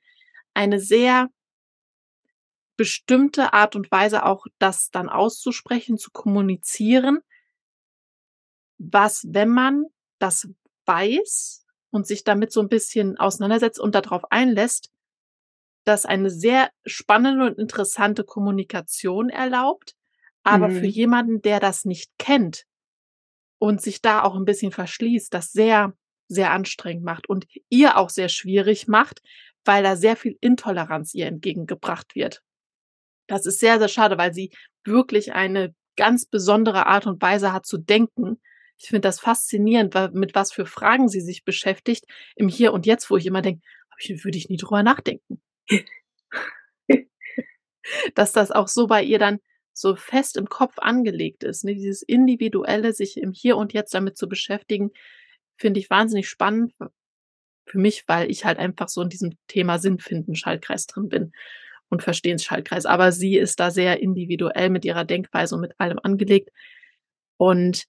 eine 0.54 0.80
sehr 0.80 1.30
bestimmte 2.75 3.54
Art 3.54 3.75
und 3.75 3.92
Weise 3.92 4.25
auch 4.25 4.46
das 4.60 4.90
dann 4.90 5.08
auszusprechen, 5.08 5.98
zu 5.98 6.12
kommunizieren, 6.12 7.20
was, 8.78 9.25
wenn 9.30 9.50
man 9.50 9.86
das 10.20 10.50
weiß 10.86 11.61
und 11.91 12.07
sich 12.07 12.24
damit 12.24 12.51
so 12.51 12.62
ein 12.62 12.69
bisschen 12.69 13.17
auseinandersetzt 13.17 13.79
und 13.79 13.95
darauf 13.95 14.31
einlässt, 14.31 14.89
das 15.83 16.05
eine 16.05 16.29
sehr 16.29 16.69
spannende 16.86 17.45
und 17.45 17.60
interessante 17.60 18.24
Kommunikation 18.24 19.29
erlaubt, 19.29 19.93
aber 20.43 20.69
mhm. 20.69 20.79
für 20.79 20.86
jemanden, 20.86 21.41
der 21.41 21.60
das 21.60 21.86
nicht 21.86 22.12
kennt 22.17 22.65
und 23.60 23.81
sich 23.81 24.01
da 24.01 24.24
auch 24.24 24.36
ein 24.36 24.45
bisschen 24.45 24.71
verschließt, 24.71 25.33
das 25.33 25.51
sehr, 25.51 25.93
sehr 26.27 26.51
anstrengend 26.51 27.03
macht 27.03 27.29
und 27.29 27.45
ihr 27.69 27.98
auch 27.98 28.10
sehr 28.10 28.29
schwierig 28.29 28.88
macht, 28.88 29.21
weil 29.65 29.83
da 29.83 29.95
sehr 29.95 30.15
viel 30.15 30.38
Intoleranz 30.41 31.13
ihr 31.13 31.27
entgegengebracht 31.27 32.15
wird. 32.15 32.41
Das 33.27 33.45
ist 33.45 33.60
sehr, 33.60 33.79
sehr 33.79 33.88
schade, 33.88 34.17
weil 34.17 34.33
sie 34.33 34.51
wirklich 34.83 35.33
eine 35.33 35.75
ganz 35.95 36.25
besondere 36.25 36.88
Art 36.88 37.05
und 37.05 37.21
Weise 37.21 37.53
hat 37.53 37.65
zu 37.65 37.77
denken. 37.77 38.41
Ich 38.82 38.88
finde 38.88 39.02
das 39.02 39.20
faszinierend, 39.20 39.94
mit 40.14 40.34
was 40.34 40.52
für 40.52 40.66
Fragen 40.66 41.08
sie 41.08 41.22
sich 41.22 41.46
beschäftigt 41.46 42.06
im 42.36 42.48
Hier 42.48 42.74
und 42.74 42.88
Jetzt, 42.88 43.12
wo 43.12 43.18
ich 43.18 43.28
immer 43.28 43.44
denke, 43.44 43.62
würde 44.08 44.38
ich 44.38 44.50
nie 44.50 44.58
drüber 44.58 44.82
nachdenken. 44.82 45.40
Dass 48.16 48.32
das 48.32 48.50
auch 48.52 48.68
so 48.68 48.88
bei 48.88 49.04
ihr 49.04 49.20
dann 49.20 49.40
so 49.74 49.96
fest 49.96 50.36
im 50.36 50.48
Kopf 50.48 50.80
angelegt 50.80 51.44
ist. 51.44 51.64
Ne? 51.64 51.76
Dieses 51.76 52.02
individuelle, 52.02 52.94
sich 52.94 53.18
im 53.18 53.32
Hier 53.34 53.56
und 53.58 53.72
Jetzt 53.74 53.94
damit 53.94 54.18
zu 54.18 54.28
beschäftigen, 54.28 54.90
finde 55.58 55.80
ich 55.80 55.92
wahnsinnig 55.92 56.28
spannend 56.28 56.74
für 57.66 57.78
mich, 57.78 58.06
weil 58.08 58.32
ich 58.32 58.46
halt 58.46 58.58
einfach 58.58 58.90
so 58.90 59.04
in 59.04 59.10
diesem 59.10 59.38
Thema 59.48 59.78
Sinnfinden 59.78 60.36
Schaltkreis 60.36 60.88
drin 60.88 61.08
bin 61.08 61.34
und 61.90 62.02
Verstehensschaltkreis. 62.02 62.88
Aber 62.88 63.12
sie 63.12 63.38
ist 63.38 63.60
da 63.60 63.70
sehr 63.70 64.00
individuell 64.02 64.72
mit 64.72 64.86
ihrer 64.86 65.06
Denkweise 65.06 65.54
und 65.54 65.62
mit 65.62 65.80
allem 65.80 66.00
angelegt. 66.02 66.50
Und 67.38 67.86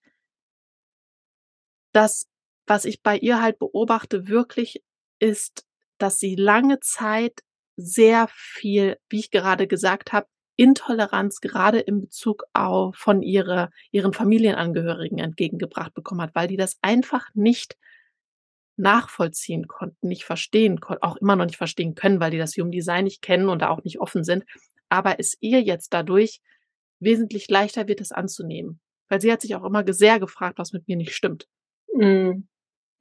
das, 1.92 2.26
was 2.66 2.84
ich 2.84 3.02
bei 3.02 3.16
ihr 3.16 3.40
halt 3.42 3.58
beobachte, 3.58 4.28
wirklich 4.28 4.82
ist, 5.18 5.66
dass 5.98 6.18
sie 6.18 6.34
lange 6.34 6.80
Zeit 6.80 7.40
sehr 7.76 8.28
viel, 8.30 8.98
wie 9.08 9.20
ich 9.20 9.30
gerade 9.30 9.66
gesagt 9.66 10.12
habe, 10.12 10.26
Intoleranz 10.56 11.40
gerade 11.40 11.80
in 11.80 12.02
Bezug 12.02 12.44
auf 12.52 12.94
von 12.96 13.22
ihre, 13.22 13.70
ihren 13.90 14.12
Familienangehörigen 14.12 15.18
entgegengebracht 15.18 15.94
bekommen 15.94 16.20
hat, 16.20 16.34
weil 16.34 16.48
die 16.48 16.56
das 16.56 16.78
einfach 16.82 17.28
nicht 17.34 17.76
nachvollziehen 18.76 19.66
konnten, 19.66 20.08
nicht 20.08 20.24
verstehen 20.24 20.80
konnten, 20.80 21.02
auch 21.02 21.16
immer 21.16 21.36
noch 21.36 21.46
nicht 21.46 21.56
verstehen 21.56 21.94
können, 21.94 22.20
weil 22.20 22.30
die 22.30 22.38
das 22.38 22.56
Human 22.56 22.72
Design 22.72 23.04
nicht 23.04 23.22
kennen 23.22 23.48
und 23.48 23.62
da 23.62 23.68
auch 23.68 23.82
nicht 23.84 24.00
offen 24.00 24.24
sind. 24.24 24.44
Aber 24.88 25.18
es 25.18 25.36
ihr 25.40 25.62
jetzt 25.62 25.94
dadurch 25.94 26.40
wesentlich 27.00 27.48
leichter 27.48 27.88
wird, 27.88 28.00
es 28.00 28.12
anzunehmen. 28.12 28.80
Weil 29.08 29.20
sie 29.20 29.32
hat 29.32 29.40
sich 29.40 29.54
auch 29.54 29.64
immer 29.64 29.84
sehr 29.92 30.20
gefragt, 30.20 30.58
was 30.58 30.72
mit 30.72 30.88
mir 30.88 30.96
nicht 30.96 31.14
stimmt. 31.14 31.46
Mhm. 31.94 32.48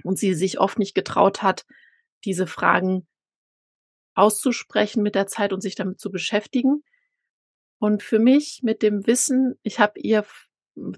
Und 0.03 0.17
sie 0.17 0.33
sich 0.33 0.59
oft 0.59 0.79
nicht 0.79 0.95
getraut 0.95 1.43
hat, 1.43 1.65
diese 2.25 2.47
Fragen 2.47 3.07
auszusprechen 4.15 5.03
mit 5.03 5.15
der 5.15 5.27
Zeit 5.27 5.53
und 5.53 5.61
sich 5.61 5.75
damit 5.75 5.99
zu 5.99 6.11
beschäftigen. 6.11 6.83
Und 7.79 8.03
für 8.03 8.19
mich 8.19 8.61
mit 8.63 8.81
dem 8.81 9.07
Wissen, 9.07 9.55
ich 9.63 9.79
habe 9.79 9.99
ihr, 9.99 10.25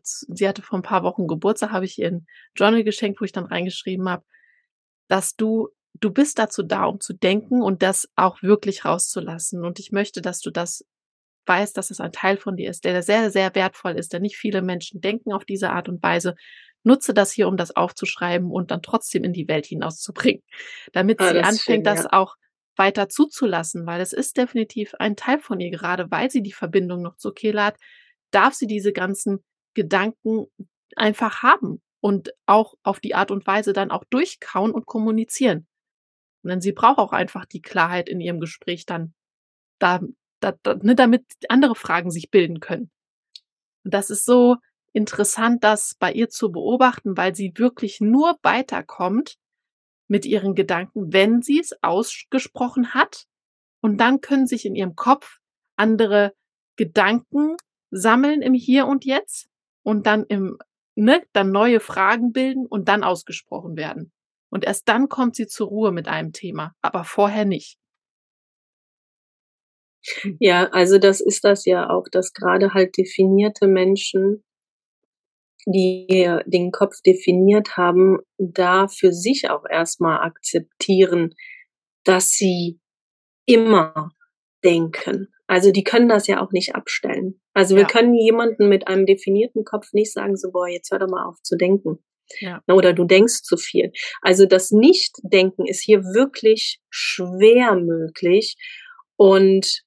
sie 0.02 0.48
hatte 0.48 0.62
vor 0.62 0.80
ein 0.80 0.84
paar 0.84 1.04
Wochen 1.04 1.28
Geburtstag, 1.28 1.72
habe 1.72 1.86
ich 1.86 1.98
ihr 1.98 2.08
ein 2.08 2.26
Journal 2.56 2.84
geschenkt, 2.84 3.22
wo 3.22 3.26
ich 3.26 3.32
dann 3.32 3.46
reingeschrieben 3.46 4.10
habe, 4.10 4.26
dass 5.08 5.36
du, 5.36 5.70
du 5.94 6.12
bist 6.12 6.40
dazu 6.40 6.64
da, 6.64 6.86
um 6.86 7.00
zu 7.00 7.14
denken 7.14 7.62
und 7.62 7.84
das 7.84 8.10
auch 8.16 8.42
wirklich 8.42 8.84
rauszulassen. 8.84 9.64
Und 9.64 9.80
ich 9.80 9.92
möchte, 9.92 10.22
dass 10.22 10.40
du 10.40 10.52
das 10.52 10.86
weißt, 11.46 11.78
dass 11.78 11.92
es 11.92 12.00
ein 12.00 12.12
Teil 12.12 12.38
von 12.38 12.56
dir 12.56 12.70
ist, 12.70 12.86
der 12.86 13.02
sehr, 13.04 13.32
sehr 13.32 13.54
wertvoll 13.56 13.94
ist, 13.94 14.14
denn 14.14 14.22
nicht 14.22 14.38
viele 14.38 14.62
Menschen 14.62 15.02
denken 15.02 15.34
auf 15.34 15.46
diese 15.46 15.72
Art 15.72 15.90
und 15.90 16.02
Weise. 16.02 16.36
Nutze 16.84 17.14
das 17.14 17.32
hier, 17.32 17.48
um 17.48 17.58
das 17.58 17.76
aufzuschreiben 17.76 18.52
und 18.52 18.72
dann 18.72 18.82
trotzdem 18.82 19.24
in 19.24 19.34
die 19.34 19.48
Welt 19.48 19.66
hinauszubringen, 19.66 20.44
damit 20.92 21.22
ah, 21.22 21.30
sie 21.30 21.40
anfängt, 21.40 21.60
schön, 21.60 21.84
ja. 21.84 21.96
das 21.96 22.06
auch 22.06 22.36
weiter 22.76 23.10
zuzulassen, 23.10 23.86
weil 23.86 24.02
es 24.02 24.14
ist 24.14 24.38
definitiv 24.38 24.94
ein 24.96 25.16
Teil 25.16 25.40
von 25.40 25.60
ihr, 25.60 25.72
gerade 25.72 26.10
weil 26.12 26.32
sie 26.32 26.42
die 26.42 26.54
Verbindung 26.54 27.02
noch 27.02 27.16
zu 27.16 27.32
Kela 27.32 27.66
hat, 27.66 27.78
darf 28.32 28.54
sie 28.54 28.68
diese 28.68 28.94
ganzen 28.94 29.44
Gedanken 29.74 30.48
einfach 30.96 31.44
haben 31.44 31.82
und 32.02 32.34
auch 32.46 32.74
auf 32.84 33.00
die 33.00 33.16
Art 33.16 33.32
und 33.32 33.46
Weise 33.48 33.74
dann 33.74 33.92
auch 33.92 34.04
durchkauen 34.10 34.72
und 34.72 34.86
kommunizieren. 34.86 35.68
Und 36.44 36.50
dann 36.50 36.62
sie 36.62 36.74
braucht 36.74 36.98
auch 36.98 37.14
einfach 37.14 37.46
die 37.46 37.62
Klarheit 37.62 38.10
in 38.10 38.20
ihrem 38.20 38.40
Gespräch 38.40 38.86
dann, 38.86 39.14
da, 39.80 40.02
da, 40.40 40.54
da, 40.64 40.76
ne, 40.76 40.96
damit 40.96 41.26
andere 41.48 41.76
Fragen 41.76 42.12
sich 42.12 42.30
bilden 42.30 42.60
können. 42.60 42.92
Und 43.86 43.94
das 43.94 44.10
ist 44.10 44.26
so 44.26 44.58
interessant, 44.94 45.64
das 45.64 45.96
bei 46.00 46.12
ihr 46.12 46.30
zu 46.30 46.52
beobachten, 46.52 47.18
weil 47.18 47.36
sie 47.36 47.54
wirklich 47.56 48.00
nur 48.00 48.38
weiterkommt 48.44 49.38
mit 50.08 50.26
ihren 50.26 50.56
Gedanken, 50.56 51.12
wenn 51.12 51.42
sie 51.42 51.60
es 51.60 51.72
ausgesprochen 51.82 52.94
hat. 52.94 53.26
Und 53.82 53.98
dann 53.98 54.22
können 54.22 54.48
sich 54.48 54.66
in 54.66 54.76
ihrem 54.76 54.96
Kopf 54.96 55.40
andere 55.76 56.34
Gedanken 56.78 57.58
sammeln 57.92 58.42
im 58.42 58.54
Hier 58.54 58.88
und 58.88 59.06
Jetzt 59.06 59.48
und 59.84 60.08
dann 60.08 60.26
im 60.26 60.58
ne, 60.96 61.24
dann 61.34 61.52
neue 61.52 61.80
Fragen 61.80 62.32
bilden 62.32 62.66
und 62.66 62.88
dann 62.88 63.04
ausgesprochen 63.04 63.76
werden. 63.76 64.12
Und 64.50 64.64
erst 64.66 64.88
dann 64.88 65.10
kommt 65.10 65.36
sie 65.36 65.48
zur 65.48 65.68
Ruhe 65.68 65.92
mit 65.92 66.08
einem 66.08 66.32
Thema, 66.32 66.74
aber 66.82 67.04
vorher 67.04 67.46
nicht. 67.46 67.78
Ja, 70.40 70.68
also 70.72 70.98
das 70.98 71.22
ist 71.22 71.44
das 71.44 71.66
ja 71.66 71.90
auch, 71.90 72.06
dass 72.12 72.34
gerade 72.34 72.74
halt 72.74 72.98
definierte 72.98 73.68
Menschen, 73.68 74.44
die 75.66 76.38
den 76.46 76.72
Kopf 76.72 77.02
definiert 77.06 77.78
haben, 77.78 78.18
da 78.38 78.88
für 78.88 79.12
sich 79.12 79.50
auch 79.50 79.64
erstmal 79.70 80.20
akzeptieren, 80.20 81.34
dass 82.04 82.32
sie 82.32 82.80
immer 83.46 84.12
denken. 84.64 85.28
Also 85.48 85.72
die 85.72 85.84
können 85.84 86.10
das 86.10 86.28
ja 86.28 86.42
auch 86.42 86.52
nicht 86.52 86.76
abstellen. 86.76 87.42
Also 87.54 87.76
wir 87.76 87.84
ja. 87.84 87.88
können 87.88 88.14
jemanden 88.14 88.70
mit 88.70 88.88
einem 88.88 89.06
definierten 89.06 89.64
Kopf 89.66 89.94
nicht 89.94 90.14
sagen, 90.14 90.36
so, 90.36 90.52
boah, 90.52 90.68
jetzt 90.68 90.92
hör 90.92 91.00
doch 91.00 91.10
mal 91.10 91.26
auf 91.26 91.42
zu 91.44 91.58
denken. 91.58 92.04
Ja. 92.40 92.64
Oder 92.68 92.94
du 92.94 93.04
denkst 93.04 93.44
zu 93.44 93.58
viel. 93.58 93.92
Also 94.22 94.46
das 94.46 94.72
Nichtdenken 94.72 95.66
ist 95.66 95.82
hier 95.84 96.00
wirklich 96.00 96.80
schwer 96.90 97.76
möglich. 97.76 98.56
Und 99.18 99.84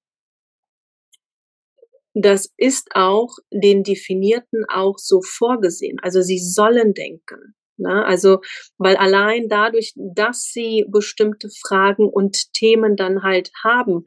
das 2.18 2.50
ist 2.56 2.88
auch 2.94 3.36
den 3.52 3.82
Definierten 3.82 4.64
auch 4.72 4.96
so 4.96 5.20
vorgesehen. 5.20 5.98
Also 6.02 6.22
sie 6.22 6.38
sollen 6.38 6.94
denken. 6.94 7.54
Ne? 7.76 8.06
Also, 8.06 8.40
weil 8.78 8.96
allein 8.96 9.48
dadurch, 9.48 9.92
dass 9.96 10.44
sie 10.44 10.86
bestimmte 10.88 11.50
Fragen 11.50 12.08
und 12.08 12.54
Themen 12.54 12.96
dann 12.96 13.22
halt 13.22 13.50
haben 13.62 14.04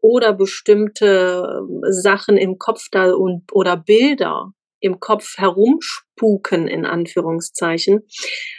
oder 0.00 0.32
bestimmte 0.32 1.60
Sachen 1.90 2.38
im 2.38 2.56
Kopf 2.56 2.86
da 2.90 3.12
und 3.12 3.42
oder 3.52 3.76
Bilder 3.76 4.54
im 4.80 5.00
Kopf 5.00 5.36
herumspuken, 5.36 6.66
in 6.68 6.84
Anführungszeichen, 6.84 8.00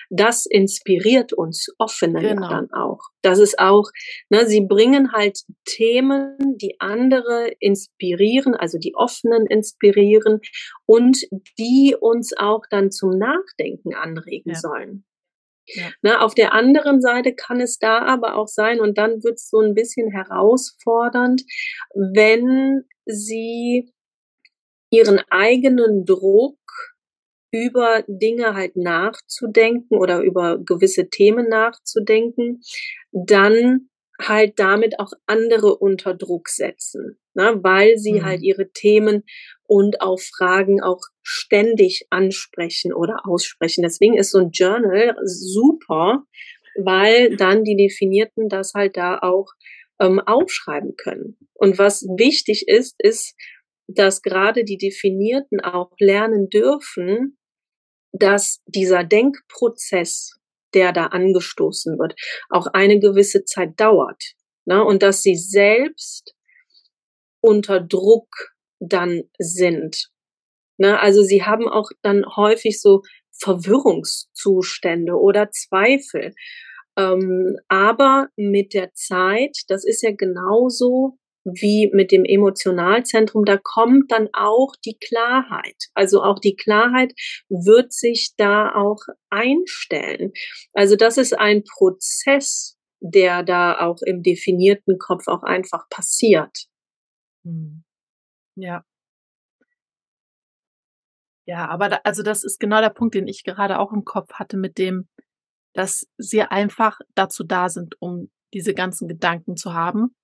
das 0.10 0.46
inspiriert 0.46 1.34
uns 1.34 1.68
Offene 1.78 2.22
genau. 2.22 2.50
dann 2.50 2.72
auch. 2.72 3.00
Das 3.22 3.40
ist 3.40 3.60
auch, 3.60 3.90
ne, 4.30 4.46
sie 4.46 4.62
bringen 4.62 5.12
halt 5.12 5.40
Themen, 5.66 6.38
die 6.58 6.76
andere 6.80 7.52
inspirieren, 7.60 8.56
also 8.56 8.78
die 8.78 8.96
Offenen 8.96 9.46
inspirieren 9.48 10.42
und 10.86 11.18
die 11.58 11.96
uns 12.00 12.34
auch 12.38 12.62
dann 12.70 12.92
zum 12.92 13.12
Nachdenken 13.18 13.94
anregen 13.94 14.52
ja. 14.52 14.60
sollen. 14.60 15.06
Ja. 15.68 15.90
Ne, 16.02 16.22
auf 16.22 16.34
der 16.34 16.54
anderen 16.54 17.02
Seite 17.02 17.34
kann 17.34 17.62
es 17.62 17.78
da 17.78 18.00
aber 18.00 18.36
auch 18.36 18.48
sein, 18.48 18.80
und 18.80 18.98
dann 18.98 19.24
wird 19.24 19.36
es 19.36 19.50
so 19.50 19.60
ein 19.60 19.74
bisschen 19.74 20.12
herausfordernd, 20.12 21.44
wenn 21.94 22.84
sie 23.06 23.94
ihren 24.92 25.20
eigenen 25.30 26.06
Druck 26.06 26.58
über 27.52 28.04
Dinge 28.08 28.54
halt 28.54 28.76
nachzudenken 28.76 29.98
oder 29.98 30.22
über 30.22 30.58
gewisse 30.64 31.10
Themen 31.10 31.50
nachzudenken, 31.50 32.62
dann 33.12 33.90
halt 34.22 34.60
damit 34.60 35.00
auch 35.00 35.12
andere 35.26 35.76
unter 35.78 36.14
Druck 36.14 36.48
setzen, 36.50 37.18
ne, 37.34 37.60
weil 37.62 37.98
sie 37.98 38.20
mhm. 38.20 38.26
halt 38.26 38.42
ihre 38.42 38.72
Themen 38.72 39.24
und 39.64 40.02
auch 40.02 40.20
Fragen 40.20 40.82
auch 40.82 41.02
ständig 41.24 42.06
ansprechen 42.10 42.94
oder 42.94 43.22
aussprechen. 43.26 43.84
Deswegen 43.84 44.18
ist 44.18 44.32
so 44.32 44.40
ein 44.40 44.52
Journal 44.52 45.16
super, 45.24 46.24
weil 46.76 47.36
dann 47.36 47.64
die 47.64 47.76
Definierten 47.76 48.48
das 48.48 48.74
halt 48.74 48.96
da 48.96 49.20
auch 49.20 49.48
ähm, 50.00 50.20
aufschreiben 50.20 50.96
können. 50.98 51.38
Und 51.54 51.78
was 51.78 52.04
wichtig 52.04 52.68
ist, 52.68 52.96
ist, 53.00 53.36
dass 53.94 54.22
gerade 54.22 54.64
die 54.64 54.78
Definierten 54.78 55.60
auch 55.60 55.92
lernen 56.00 56.50
dürfen, 56.50 57.38
dass 58.12 58.62
dieser 58.66 59.04
Denkprozess, 59.04 60.38
der 60.74 60.92
da 60.92 61.08
angestoßen 61.08 61.98
wird, 61.98 62.16
auch 62.50 62.68
eine 62.68 63.00
gewisse 63.00 63.44
Zeit 63.46 63.80
dauert. 63.80 64.24
Ne? 64.66 64.84
Und 64.84 65.04
dass 65.04 65.22
sie 65.22 65.36
selbst 65.36 66.36
unter 67.42 67.80
Druck 67.80 68.28
dann 68.80 69.24
sind. 69.38 70.10
Ne? 70.78 71.00
Also 71.00 71.24
sie 71.24 71.44
haben 71.44 71.68
auch 71.68 71.90
dann 72.02 72.26
häufig 72.36 72.80
so 72.82 73.02
Verwirrungszustände 73.40 75.14
oder 75.14 75.52
Zweifel. 75.52 76.34
Ähm, 76.98 77.58
aber 77.68 78.28
mit 78.36 78.74
der 78.74 78.94
Zeit, 78.94 79.58
das 79.68 79.86
ist 79.86 80.04
ja 80.04 80.12
genauso 80.12 81.18
wie 81.44 81.90
mit 81.94 82.12
dem 82.12 82.24
Emotionalzentrum, 82.26 83.46
da 83.46 83.58
kommt 83.58 84.12
dann 84.12 84.30
auch 84.34 84.76
die 84.86 84.98
Klarheit. 84.98 85.88
Also 85.94 86.24
auch 86.24 86.40
die 86.40 86.56
Klarheit 86.56 87.14
wird 87.50 87.94
sich 87.94 88.34
da 88.38 88.74
auch 88.76 89.00
einstellen. 89.30 90.32
Also 90.74 90.96
das 90.96 91.18
ist 91.18 91.38
ein 91.38 91.64
Prozess, 91.64 92.78
der 93.00 93.44
da 93.44 93.80
auch 93.80 94.02
im 94.06 94.22
definierten 94.22 94.98
Kopf 95.00 95.28
auch 95.28 95.44
einfach 95.44 95.90
passiert. 95.90 96.66
Hm. 97.44 97.84
Ja. 98.56 98.84
Ja, 101.48 101.68
aber 101.68 101.90
da, 101.90 102.00
also 102.04 102.22
das 102.22 102.44
ist 102.44 102.60
genau 102.60 102.82
der 102.82 102.92
Punkt, 102.92 103.16
den 103.16 103.28
ich 103.28 103.44
gerade 103.44 103.80
auch 103.80 103.92
im 103.92 104.06
Kopf 104.06 104.34
hatte 104.34 104.58
mit 104.58 104.78
dem, 104.78 105.10
dass 105.74 106.08
sie 106.18 106.44
einfach 106.44 107.00
dazu 107.16 107.44
da 107.44 107.70
sind, 107.70 107.96
um 108.00 108.30
diese 108.54 108.74
ganzen 108.76 109.08
Gedanken 109.08 109.58
zu 109.58 109.74
haben 109.74 110.16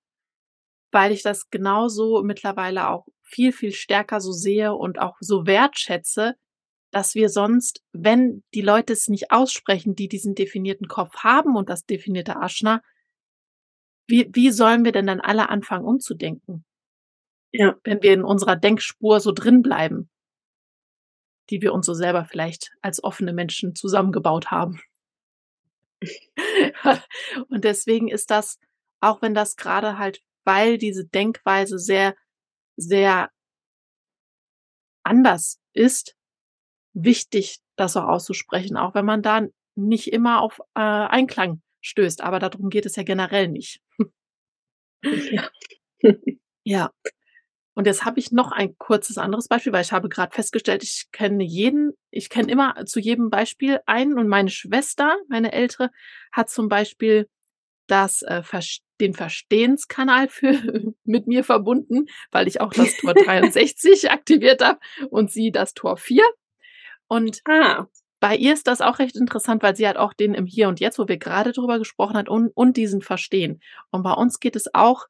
weil 0.90 1.12
ich 1.12 1.22
das 1.22 1.50
genauso 1.50 2.22
mittlerweile 2.22 2.88
auch 2.88 3.06
viel, 3.22 3.52
viel 3.52 3.72
stärker 3.72 4.20
so 4.20 4.32
sehe 4.32 4.74
und 4.74 4.98
auch 4.98 5.16
so 5.20 5.46
wertschätze, 5.46 6.36
dass 6.90 7.14
wir 7.14 7.28
sonst, 7.28 7.82
wenn 7.92 8.42
die 8.54 8.62
Leute 8.62 8.94
es 8.94 9.08
nicht 9.08 9.30
aussprechen, 9.30 9.94
die 9.94 10.08
diesen 10.08 10.34
definierten 10.34 10.88
Kopf 10.88 11.18
haben 11.18 11.56
und 11.56 11.68
das 11.68 11.84
definierte 11.84 12.36
Aschna, 12.36 12.82
wie, 14.06 14.30
wie 14.32 14.50
sollen 14.50 14.84
wir 14.84 14.92
denn 14.92 15.06
dann 15.06 15.20
alle 15.20 15.50
anfangen 15.50 15.84
umzudenken? 15.84 16.64
Ja. 17.52 17.76
Wenn 17.84 18.02
wir 18.02 18.14
in 18.14 18.24
unserer 18.24 18.56
Denkspur 18.56 19.20
so 19.20 19.32
drin 19.32 19.60
bleiben, 19.62 20.08
die 21.50 21.60
wir 21.60 21.72
uns 21.72 21.86
so 21.86 21.94
selber 21.94 22.24
vielleicht 22.24 22.72
als 22.80 23.02
offene 23.04 23.32
Menschen 23.32 23.74
zusammengebaut 23.74 24.50
haben. 24.50 24.80
und 27.48 27.64
deswegen 27.64 28.08
ist 28.08 28.30
das, 28.30 28.58
auch 29.00 29.22
wenn 29.22 29.34
das 29.34 29.56
gerade 29.56 29.98
halt 29.98 30.22
weil 30.48 30.78
diese 30.78 31.04
Denkweise 31.04 31.78
sehr, 31.78 32.16
sehr 32.76 33.30
anders 35.02 35.60
ist, 35.74 36.16
wichtig, 36.94 37.58
das 37.76 37.98
auch 37.98 38.08
auszusprechen, 38.08 38.78
auch 38.78 38.94
wenn 38.94 39.04
man 39.04 39.20
da 39.20 39.42
nicht 39.76 40.10
immer 40.10 40.40
auf 40.40 40.60
äh, 40.74 40.80
Einklang 40.80 41.60
stößt. 41.82 42.22
Aber 42.22 42.38
darum 42.38 42.70
geht 42.70 42.86
es 42.86 42.96
ja 42.96 43.02
generell 43.02 43.48
nicht. 43.48 43.82
ja. 45.02 45.50
ja. 46.64 46.90
Und 47.74 47.86
jetzt 47.86 48.06
habe 48.06 48.18
ich 48.18 48.32
noch 48.32 48.50
ein 48.50 48.76
kurzes 48.78 49.18
anderes 49.18 49.48
Beispiel, 49.48 49.72
weil 49.74 49.82
ich 49.82 49.92
habe 49.92 50.08
gerade 50.08 50.34
festgestellt, 50.34 50.82
ich 50.82 51.08
kenne 51.12 51.44
jeden, 51.44 51.92
ich 52.10 52.30
kenne 52.30 52.50
immer 52.50 52.86
zu 52.86 53.00
jedem 53.00 53.28
Beispiel 53.28 53.80
einen 53.84 54.18
und 54.18 54.28
meine 54.28 54.48
Schwester, 54.48 55.14
meine 55.28 55.52
ältere, 55.52 55.90
hat 56.32 56.48
zum 56.48 56.68
Beispiel 56.68 57.28
das 57.88 58.22
äh, 58.22 58.42
den 59.00 59.14
Verstehenskanal 59.14 60.28
für 60.28 60.52
mit 61.04 61.26
mir 61.26 61.44
verbunden, 61.44 62.06
weil 62.30 62.48
ich 62.48 62.60
auch 62.60 62.72
das 62.72 62.96
Tor 62.96 63.14
63 63.14 64.10
aktiviert 64.10 64.64
habe 64.64 64.78
und 65.10 65.30
sie 65.30 65.50
das 65.50 65.74
Tor 65.74 65.96
4. 65.96 66.22
Und 67.08 67.40
ah. 67.46 67.86
bei 68.20 68.36
ihr 68.36 68.52
ist 68.52 68.66
das 68.66 68.80
auch 68.80 68.98
recht 68.98 69.16
interessant, 69.16 69.62
weil 69.62 69.76
sie 69.76 69.88
hat 69.88 69.96
auch 69.96 70.12
den 70.12 70.34
im 70.34 70.46
Hier 70.46 70.68
und 70.68 70.80
Jetzt, 70.80 70.98
wo 70.98 71.08
wir 71.08 71.18
gerade 71.18 71.52
drüber 71.52 71.78
gesprochen 71.78 72.16
hat, 72.16 72.28
und, 72.28 72.50
und 72.54 72.76
diesen 72.76 73.00
Verstehen. 73.00 73.60
Und 73.90 74.02
bei 74.02 74.12
uns 74.12 74.40
geht 74.40 74.56
es 74.56 74.74
auch, 74.74 75.06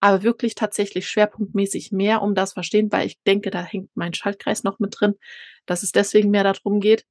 aber 0.00 0.22
wirklich 0.22 0.54
tatsächlich 0.54 1.08
schwerpunktmäßig 1.08 1.90
mehr 1.90 2.22
um 2.22 2.34
das 2.34 2.52
Verstehen, 2.52 2.92
weil 2.92 3.06
ich 3.06 3.20
denke, 3.22 3.50
da 3.50 3.62
hängt 3.62 3.90
mein 3.94 4.14
Schaltkreis 4.14 4.62
noch 4.62 4.78
mit 4.78 4.94
drin, 4.98 5.14
dass 5.66 5.82
es 5.82 5.92
deswegen 5.92 6.30
mehr 6.30 6.44
darum 6.44 6.80
geht. 6.80 7.04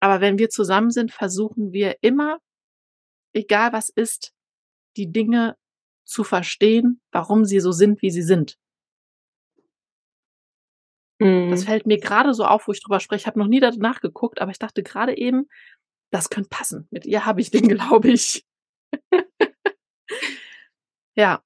Aber 0.00 0.20
wenn 0.20 0.38
wir 0.38 0.50
zusammen 0.50 0.90
sind, 0.90 1.12
versuchen 1.12 1.72
wir 1.72 1.96
immer, 2.00 2.38
egal 3.32 3.72
was 3.72 3.88
ist, 3.88 4.32
die 4.96 5.10
Dinge 5.10 5.56
zu 6.04 6.24
verstehen, 6.24 7.00
warum 7.10 7.44
sie 7.44 7.60
so 7.60 7.72
sind, 7.72 8.02
wie 8.02 8.10
sie 8.10 8.22
sind. 8.22 8.58
Mhm. 11.18 11.50
Das 11.50 11.64
fällt 11.64 11.86
mir 11.86 11.98
gerade 11.98 12.34
so 12.34 12.44
auf, 12.44 12.66
wo 12.66 12.72
ich 12.72 12.82
drüber 12.82 13.00
spreche. 13.00 13.22
Ich 13.22 13.26
habe 13.26 13.38
noch 13.38 13.46
nie 13.46 13.60
danach 13.60 14.00
geguckt, 14.00 14.40
aber 14.40 14.50
ich 14.50 14.58
dachte 14.58 14.82
gerade 14.82 15.16
eben, 15.16 15.48
das 16.10 16.30
könnte 16.30 16.48
passen. 16.50 16.88
Mit 16.90 17.06
ihr 17.06 17.24
habe 17.24 17.40
ich 17.40 17.50
den, 17.50 17.68
glaube 17.68 18.10
ich. 18.10 18.44
ja, 21.14 21.42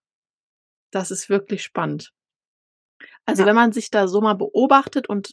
das 0.91 1.11
ist 1.11 1.29
wirklich 1.29 1.63
spannend. 1.63 2.13
Also 3.27 3.43
ja. 3.43 3.49
wenn 3.49 3.57
man 3.57 3.73
sich 3.73 3.91
da 3.91 4.09
so 4.09 4.21
mal 4.21 4.35
beobachtet 4.35 5.09
und 5.09 5.33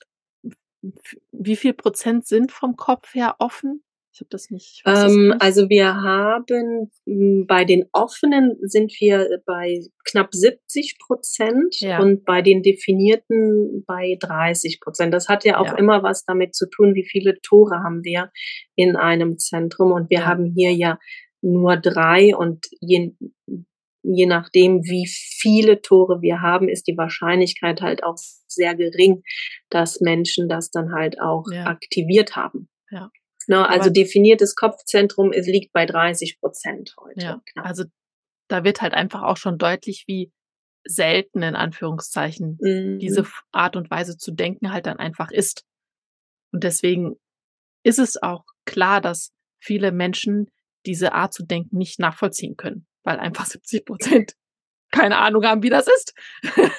wie 1.32 1.56
viel 1.56 1.74
Prozent 1.74 2.28
sind 2.28 2.52
vom 2.52 2.76
Kopf 2.76 3.14
her 3.14 3.38
offen? 3.40 3.84
Ich 4.14 4.20
habe 4.20 4.30
das 4.30 4.52
nicht. 4.52 4.84
Ähm, 4.86 5.30
nicht. 5.30 5.42
Also 5.42 5.70
wir 5.70 5.96
haben 5.96 6.92
hm, 7.06 7.48
bei 7.48 7.66
den 7.66 7.86
offenen 7.94 8.56
sind 8.62 8.94
wir 9.00 9.42
bei 9.48 9.82
knapp 10.06 10.36
70 10.36 11.00
Prozent 11.00 11.80
ja. 11.80 12.00
und 12.00 12.24
bei 12.24 12.44
den 12.44 12.62
definierten 12.62 13.84
bei 13.88 14.18
30 14.20 14.80
Prozent. 14.82 15.16
Das 15.16 15.30
hat 15.30 15.46
ja 15.46 15.60
auch 15.60 15.66
ja. 15.66 15.78
immer 15.78 16.04
was 16.04 16.26
damit 16.26 16.54
zu 16.54 16.70
tun, 16.70 16.94
wie 16.94 17.08
viele 17.10 17.42
Tore 17.42 17.78
haben 17.84 18.04
wir 18.04 18.32
in 18.76 18.96
einem 18.96 19.40
Zentrum 19.40 19.92
und 19.92 20.12
wir 20.12 20.20
ja. 20.20 20.26
haben 20.26 20.54
hier 20.56 20.72
ja 20.72 21.00
nur 21.42 21.78
drei 21.78 22.36
und 22.36 22.68
je, 22.82 23.14
je 24.04 24.26
nachdem, 24.28 24.84
wie 24.84 25.08
viele 25.08 25.82
Tore 25.82 26.22
wir 26.22 26.40
haben, 26.40 26.70
ist 26.70 26.88
die 26.88 26.98
Wahrscheinlichkeit 26.98 27.82
halt 27.82 28.04
auch 28.04 28.18
sehr 28.48 28.76
gering, 28.76 29.24
dass 29.72 30.02
Menschen 30.02 30.48
das 30.48 30.70
dann 30.70 30.94
halt 30.94 31.20
auch 31.20 31.46
aktiviert 31.66 32.36
haben. 32.36 32.70
Ja. 32.92 33.10
Ne, 33.48 33.68
also 33.68 33.86
Aber 33.86 33.92
definiertes 33.92 34.56
Kopfzentrum 34.56 35.32
es 35.32 35.48
liegt 35.48 35.74
bei 35.74 35.86
30 35.86 36.40
Prozent 36.40 36.96
heute. 37.00 37.22
Ja, 37.22 37.42
also 37.56 37.84
da 38.48 38.64
wird 38.64 38.82
halt 38.82 38.94
einfach 38.94 39.24
auch 39.24 39.38
schon 39.38 39.58
deutlich, 39.58 40.06
wie 40.08 40.32
selten 40.86 41.42
in 41.44 41.56
Anführungszeichen 41.56 42.58
mhm. 42.60 43.00
diese 43.00 43.26
Art 43.52 43.76
und 43.76 43.90
Weise 43.90 44.18
zu 44.18 44.32
denken 44.32 44.72
halt 44.72 44.86
dann 44.86 44.98
einfach 44.98 45.32
ist. 45.32 45.66
Und 46.52 46.64
deswegen 46.64 47.16
ist 47.84 48.00
es 48.00 48.22
auch 48.22 48.44
klar, 48.66 49.02
dass 49.02 49.32
viele 49.60 49.92
Menschen 49.92 50.52
diese 50.86 51.14
Art 51.14 51.34
zu 51.34 51.46
denken 51.46 51.78
nicht 51.78 52.00
nachvollziehen 52.00 52.56
können, 52.58 52.86
weil 53.04 53.20
einfach 53.20 53.46
70 53.46 53.86
Prozent 53.86 54.34
keine 54.92 55.18
Ahnung 55.18 55.44
haben, 55.46 55.64
wie 55.64 55.70
das 55.70 55.88
ist. 55.88 56.14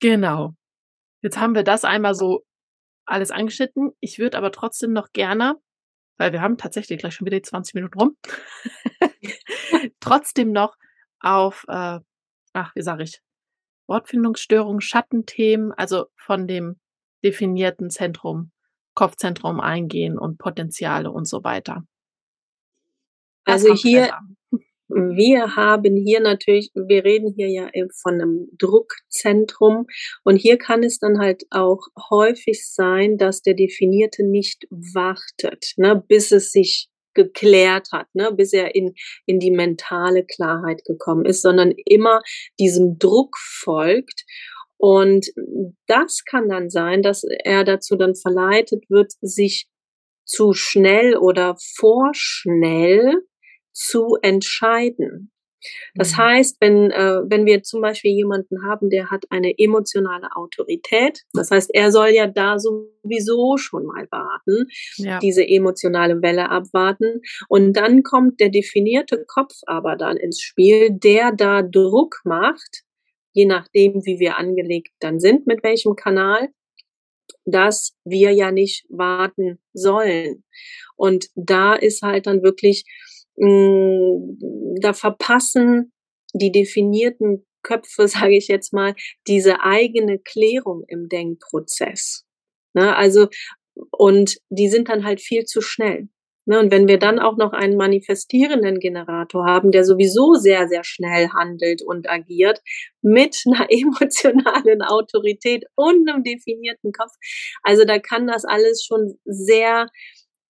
genau. 0.00 0.52
Jetzt 1.22 1.38
haben 1.38 1.54
wir 1.54 1.62
das 1.62 1.84
einmal 1.84 2.14
so 2.14 2.44
alles 3.06 3.30
angeschnitten. 3.30 3.92
Ich 4.00 4.18
würde 4.18 4.38
aber 4.38 4.52
trotzdem 4.52 4.92
noch 4.92 5.12
gerne, 5.12 5.56
weil 6.16 6.32
wir 6.32 6.40
haben 6.40 6.56
tatsächlich 6.56 6.98
gleich 6.98 7.14
schon 7.14 7.26
wieder 7.26 7.38
die 7.38 7.42
20 7.42 7.74
Minuten 7.74 7.98
rum, 7.98 8.16
trotzdem 10.00 10.52
noch 10.52 10.76
auf, 11.20 11.64
äh, 11.68 11.98
ach, 12.52 12.74
wie 12.74 12.82
sage 12.82 13.04
ich, 13.04 13.20
Wortfindungsstörungen, 13.86 14.80
Schattenthemen, 14.80 15.72
also 15.72 16.06
von 16.16 16.46
dem 16.46 16.80
definierten 17.22 17.90
Zentrum, 17.90 18.52
Kopfzentrum 18.94 19.60
eingehen 19.60 20.18
und 20.18 20.38
Potenziale 20.38 21.10
und 21.10 21.26
so 21.26 21.44
weiter. 21.44 21.84
Das 23.44 23.62
also 23.62 23.74
hier, 23.74 24.16
wir 24.88 25.56
haben 25.56 25.96
hier 25.96 26.20
natürlich, 26.20 26.70
wir 26.74 27.04
reden 27.04 27.32
hier 27.36 27.48
ja 27.48 27.68
von 28.02 28.14
einem 28.14 28.48
Druckzentrum 28.58 29.86
und 30.24 30.36
hier 30.36 30.58
kann 30.58 30.82
es 30.82 30.98
dann 30.98 31.18
halt 31.18 31.44
auch 31.50 31.80
häufig 32.10 32.68
sein, 32.68 33.16
dass 33.16 33.42
der 33.42 33.54
Definierte 33.54 34.26
nicht 34.26 34.66
wartet, 34.70 35.72
ne, 35.76 36.02
bis 36.06 36.32
es 36.32 36.50
sich 36.50 36.88
geklärt 37.14 37.88
hat, 37.92 38.06
ne, 38.14 38.32
bis 38.32 38.52
er 38.52 38.74
in, 38.74 38.94
in 39.24 39.38
die 39.38 39.52
mentale 39.52 40.24
Klarheit 40.24 40.84
gekommen 40.84 41.24
ist, 41.24 41.42
sondern 41.42 41.72
immer 41.86 42.20
diesem 42.58 42.98
Druck 42.98 43.36
folgt. 43.38 44.24
Und 44.76 45.26
das 45.86 46.24
kann 46.24 46.48
dann 46.48 46.68
sein, 46.68 47.02
dass 47.02 47.24
er 47.44 47.64
dazu 47.64 47.96
dann 47.96 48.14
verleitet 48.14 48.84
wird, 48.90 49.12
sich 49.22 49.66
zu 50.26 50.52
schnell 50.52 51.16
oder 51.16 51.56
vorschnell 51.76 53.22
zu 53.74 54.16
entscheiden. 54.22 55.30
Das 55.94 56.12
mhm. 56.12 56.16
heißt, 56.18 56.56
wenn, 56.60 56.90
äh, 56.90 57.22
wenn 57.24 57.46
wir 57.46 57.62
zum 57.62 57.80
Beispiel 57.80 58.12
jemanden 58.12 58.64
haben, 58.64 58.90
der 58.90 59.10
hat 59.10 59.24
eine 59.30 59.54
emotionale 59.58 60.28
Autorität, 60.36 61.22
das 61.32 61.50
heißt, 61.50 61.70
er 61.72 61.90
soll 61.90 62.08
ja 62.08 62.26
da 62.26 62.58
sowieso 62.58 63.56
schon 63.56 63.86
mal 63.86 64.06
warten, 64.10 64.66
ja. 64.96 65.18
diese 65.18 65.46
emotionale 65.46 66.20
Welle 66.22 66.50
abwarten. 66.50 67.20
Und 67.48 67.74
dann 67.74 68.02
kommt 68.02 68.40
der 68.40 68.50
definierte 68.50 69.24
Kopf 69.26 69.54
aber 69.66 69.96
dann 69.96 70.16
ins 70.16 70.40
Spiel, 70.40 70.90
der 70.90 71.32
da 71.32 71.62
Druck 71.62 72.20
macht, 72.24 72.82
je 73.32 73.46
nachdem, 73.46 74.04
wie 74.04 74.18
wir 74.18 74.36
angelegt 74.36 74.92
dann 75.00 75.18
sind, 75.18 75.46
mit 75.46 75.62
welchem 75.62 75.96
Kanal, 75.96 76.50
dass 77.46 77.94
wir 78.04 78.32
ja 78.32 78.50
nicht 78.50 78.86
warten 78.90 79.58
sollen. 79.72 80.44
Und 80.96 81.28
da 81.34 81.74
ist 81.74 82.02
halt 82.02 82.26
dann 82.26 82.42
wirklich 82.42 82.84
Mm, 83.36 84.38
da 84.80 84.92
verpassen 84.92 85.92
die 86.34 86.52
definierten 86.52 87.46
Köpfe, 87.62 88.08
sage 88.08 88.36
ich 88.36 88.48
jetzt 88.48 88.72
mal, 88.72 88.94
diese 89.26 89.62
eigene 89.62 90.18
Klärung 90.18 90.84
im 90.88 91.08
Denkprozess. 91.08 92.24
Ne, 92.74 92.94
also, 92.96 93.28
und 93.90 94.38
die 94.50 94.68
sind 94.68 94.88
dann 94.88 95.04
halt 95.04 95.20
viel 95.20 95.44
zu 95.44 95.60
schnell. 95.60 96.08
Ne, 96.46 96.58
und 96.60 96.70
wenn 96.70 96.88
wir 96.88 96.98
dann 96.98 97.18
auch 97.18 97.36
noch 97.38 97.52
einen 97.52 97.76
manifestierenden 97.76 98.78
Generator 98.78 99.46
haben, 99.46 99.72
der 99.72 99.84
sowieso 99.84 100.34
sehr, 100.34 100.68
sehr 100.68 100.84
schnell 100.84 101.30
handelt 101.30 101.80
und 101.82 102.08
agiert, 102.08 102.60
mit 103.00 103.42
einer 103.46 103.66
emotionalen 103.70 104.82
Autorität 104.82 105.64
und 105.74 106.08
einem 106.08 106.22
definierten 106.22 106.92
Kopf, 106.92 107.12
also 107.62 107.84
da 107.84 107.98
kann 107.98 108.26
das 108.26 108.44
alles 108.44 108.84
schon 108.84 109.18
sehr, 109.24 109.88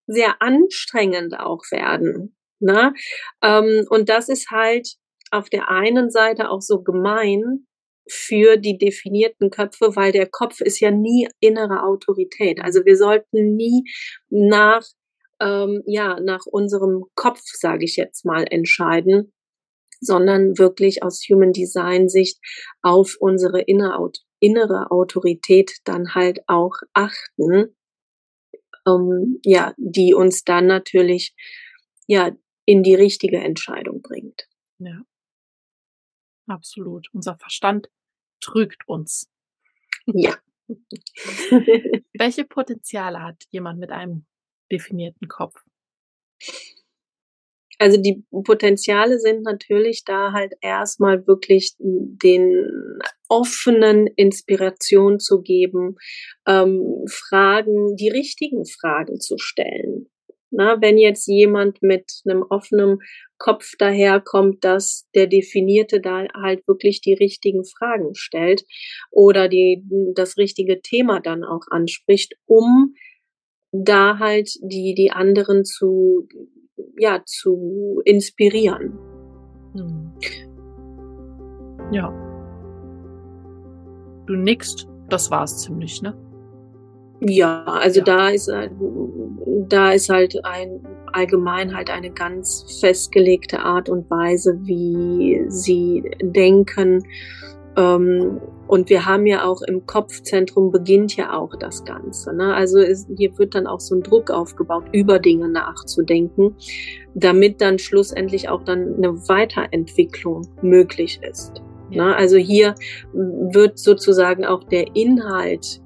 sehr 0.07 0.43
anstrengend 0.43 1.39
auch 1.39 1.63
werden. 1.71 2.35
Ne? 2.65 2.95
Ähm, 3.43 3.87
und 3.91 4.09
das 4.09 4.29
ist 4.29 4.51
halt 4.51 4.95
auf 5.31 5.49
der 5.51 5.69
einen 5.69 6.11
Seite 6.11 6.51
auch 6.51 6.61
so 6.61 6.83
gemein 6.83 7.67
für 8.09 8.57
die 8.57 8.79
definierten 8.79 9.51
Köpfe, 9.51 9.97
weil 9.97 10.13
der 10.13 10.29
Kopf 10.29 10.61
ist 10.61 10.81
ja 10.81 10.91
nie 10.91 11.29
innere 11.41 11.83
Autorität. 11.83 12.61
Also 12.63 12.85
wir 12.85 12.97
sollten 12.97 13.57
nie 13.57 13.85
nach 14.29 14.83
ähm, 15.41 15.83
ja 15.87 16.21
nach 16.21 16.47
unserem 16.47 17.05
Kopf, 17.15 17.41
sage 17.45 17.85
ich 17.85 17.97
jetzt 17.97 18.25
mal, 18.25 18.45
entscheiden, 18.51 19.33
sondern 20.01 20.59
wirklich 20.59 21.03
aus 21.03 21.25
Human 21.29 21.53
Design 21.53 22.09
Sicht 22.09 22.39
auf 22.83 23.17
unsere 23.19 23.63
innere 23.63 24.91
Autorität 24.91 25.73
dann 25.85 26.15
halt 26.15 26.41
auch 26.47 26.75
achten, 26.93 27.75
ähm, 28.87 29.41
ja, 29.45 29.75
die 29.77 30.15
uns 30.15 30.45
dann 30.45 30.67
natürlich 30.67 31.35
ja 32.07 32.33
in 32.65 32.83
die 32.83 32.95
richtige 32.95 33.39
Entscheidung 33.39 34.03
bringt. 34.03 34.49
Ja. 34.79 35.03
Absolut. 36.47 37.09
Unser 37.13 37.37
Verstand 37.39 37.89
trügt 38.41 38.87
uns. 38.87 39.31
Ja. 40.07 40.37
Welche 42.19 42.45
Potenziale 42.45 43.23
hat 43.23 43.45
jemand 43.51 43.79
mit 43.81 43.91
einem 43.91 44.27
definierten 44.71 45.29
Kopf? 45.29 45.63
Also 47.79 48.01
die 48.01 48.25
Potenziale 48.31 49.19
sind 49.19 49.43
natürlich 49.43 50.05
da 50.05 50.33
halt 50.33 50.55
erstmal 50.61 51.27
wirklich 51.27 51.75
den 51.79 52.99
offenen 53.29 54.07
Inspiration 54.07 55.19
zu 55.19 55.43
geben, 55.43 55.97
ähm, 56.47 57.05
Fragen, 57.11 57.97
die 57.97 58.09
richtigen 58.09 58.65
Fragen 58.65 59.21
zu 59.21 59.39
stellen. 59.39 60.09
Na, 60.57 60.81
wenn 60.81 60.99
jetzt 60.99 61.27
jemand 61.27 61.83
mit 61.83 62.23
einem 62.25 62.43
offenen 62.43 63.01
Kopf 63.39 63.73
daherkommt, 63.77 64.63
dass 64.65 65.09
der 65.15 65.27
Definierte 65.27 66.01
da 66.01 66.27
halt 66.33 66.67
wirklich 66.69 67.01
die 67.01 67.15
richtigen 67.15 67.65
Fragen 67.65 68.15
stellt 68.15 68.65
oder 69.11 69.49
die, 69.49 69.83
das 70.15 70.37
richtige 70.37 70.81
Thema 70.81 71.19
dann 71.21 71.43
auch 71.43 71.63
anspricht, 71.71 72.37
um 72.47 72.95
da 73.73 74.21
halt 74.21 74.51
die, 74.63 74.95
die 74.95 75.11
anderen 75.11 75.65
zu, 75.65 76.29
ja, 76.97 77.23
zu 77.27 78.01
inspirieren. 78.05 78.97
Hm. 79.73 80.13
Ja. 81.91 82.11
Du 84.27 84.37
nickst, 84.37 84.87
das 85.09 85.33
war's 85.33 85.63
ziemlich, 85.63 86.01
ne? 86.01 86.17
Ja, 87.27 87.65
also 87.65 88.01
ja. 88.01 88.05
da 88.05 88.29
ist 88.29 88.51
da 89.69 89.93
ist 89.93 90.09
halt 90.09 90.45
ein 90.45 90.87
allgemein 91.15 91.75
halt 91.75 91.91
eine 91.91 92.11
ganz 92.11 92.67
festgelegte 92.81 93.61
Art 93.61 93.89
und 93.89 94.11
Weise, 94.11 94.59
wie 94.63 95.45
sie 95.49 96.11
denken. 96.21 97.05
Ähm, 97.77 98.41
und 98.67 98.89
wir 98.89 99.05
haben 99.05 99.27
ja 99.27 99.45
auch 99.45 99.63
im 99.63 99.87
Kopfzentrum 99.87 100.73
beginnt 100.73 101.17
ja 101.17 101.39
auch 101.39 101.55
das 101.57 101.85
Ganze. 101.85 102.35
Ne? 102.35 102.55
Also 102.55 102.79
ist, 102.79 103.09
hier 103.17 103.37
wird 103.39 103.55
dann 103.55 103.67
auch 103.67 103.81
so 103.81 103.95
ein 103.95 104.03
Druck 104.03 104.31
aufgebaut, 104.31 104.85
über 104.93 105.19
Dinge 105.19 105.49
nachzudenken, 105.49 106.57
damit 107.15 107.61
dann 107.61 107.79
schlussendlich 107.79 108.49
auch 108.49 108.65
dann 108.65 108.95
eine 108.97 109.13
Weiterentwicklung 109.29 110.49
möglich 110.63 111.21
ist. 111.23 111.63
Ja. 111.91 112.07
Ne? 112.07 112.17
Also 112.17 112.37
hier 112.37 112.75
wird 113.13 113.79
sozusagen 113.79 114.45
auch 114.45 114.65
der 114.65 114.97
Inhalt 114.97 115.81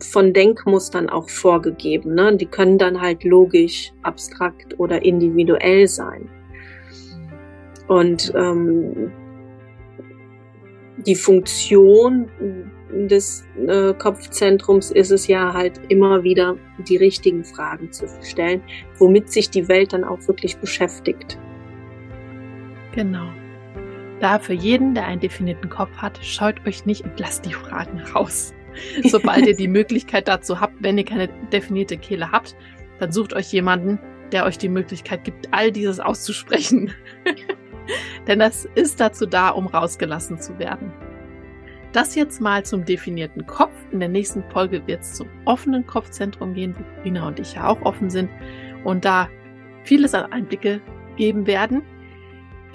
von 0.00 0.32
Denkmustern 0.32 1.08
auch 1.08 1.28
vorgegeben. 1.28 2.14
Ne? 2.14 2.36
Die 2.36 2.46
können 2.46 2.78
dann 2.78 3.00
halt 3.00 3.24
logisch, 3.24 3.92
abstrakt 4.02 4.78
oder 4.78 5.04
individuell 5.04 5.86
sein. 5.86 6.28
Und 7.86 8.32
ähm, 8.34 9.12
die 10.98 11.14
Funktion 11.14 12.28
des 12.90 13.44
äh, 13.66 13.92
Kopfzentrums 13.94 14.90
ist 14.90 15.10
es 15.10 15.26
ja 15.26 15.52
halt 15.52 15.80
immer 15.88 16.22
wieder 16.22 16.56
die 16.88 16.96
richtigen 16.96 17.44
Fragen 17.44 17.90
zu 17.92 18.06
stellen, 18.22 18.62
womit 18.98 19.30
sich 19.30 19.50
die 19.50 19.68
Welt 19.68 19.92
dann 19.92 20.04
auch 20.04 20.26
wirklich 20.28 20.56
beschäftigt. 20.56 21.38
Genau. 22.94 23.26
Da 24.20 24.38
für 24.38 24.54
jeden, 24.54 24.94
der 24.94 25.06
einen 25.06 25.20
definierten 25.20 25.68
Kopf 25.68 25.94
hat, 25.96 26.18
schaut 26.22 26.54
euch 26.66 26.86
nicht 26.86 27.04
und 27.04 27.18
lasst 27.18 27.44
die 27.44 27.52
Fragen 27.52 28.00
raus. 28.14 28.54
Sobald 29.04 29.46
ihr 29.46 29.56
die 29.56 29.68
Möglichkeit 29.68 30.28
dazu 30.28 30.60
habt, 30.60 30.74
wenn 30.80 30.98
ihr 30.98 31.04
keine 31.04 31.28
definierte 31.52 31.96
Kehle 31.96 32.30
habt, 32.30 32.56
dann 32.98 33.12
sucht 33.12 33.32
euch 33.32 33.52
jemanden, 33.52 33.98
der 34.32 34.44
euch 34.44 34.58
die 34.58 34.68
Möglichkeit 34.68 35.24
gibt, 35.24 35.48
all 35.52 35.70
dieses 35.70 36.00
auszusprechen. 36.00 36.92
Denn 38.26 38.38
das 38.38 38.66
ist 38.74 39.00
dazu 39.00 39.26
da, 39.26 39.50
um 39.50 39.66
rausgelassen 39.66 40.40
zu 40.40 40.58
werden. 40.58 40.92
Das 41.92 42.16
jetzt 42.16 42.40
mal 42.40 42.64
zum 42.64 42.84
definierten 42.84 43.46
Kopf. 43.46 43.72
In 43.92 44.00
der 44.00 44.08
nächsten 44.08 44.42
Folge 44.50 44.84
wird 44.86 45.02
es 45.02 45.14
zum 45.14 45.28
offenen 45.44 45.86
Kopfzentrum 45.86 46.54
gehen, 46.54 46.74
wo 46.76 47.02
Rina 47.02 47.28
und 47.28 47.38
ich 47.38 47.54
ja 47.54 47.68
auch 47.68 47.80
offen 47.82 48.10
sind 48.10 48.30
und 48.82 49.04
da 49.04 49.28
vieles 49.84 50.14
an 50.14 50.32
Einblicke 50.32 50.80
geben 51.16 51.46
werden. 51.46 51.82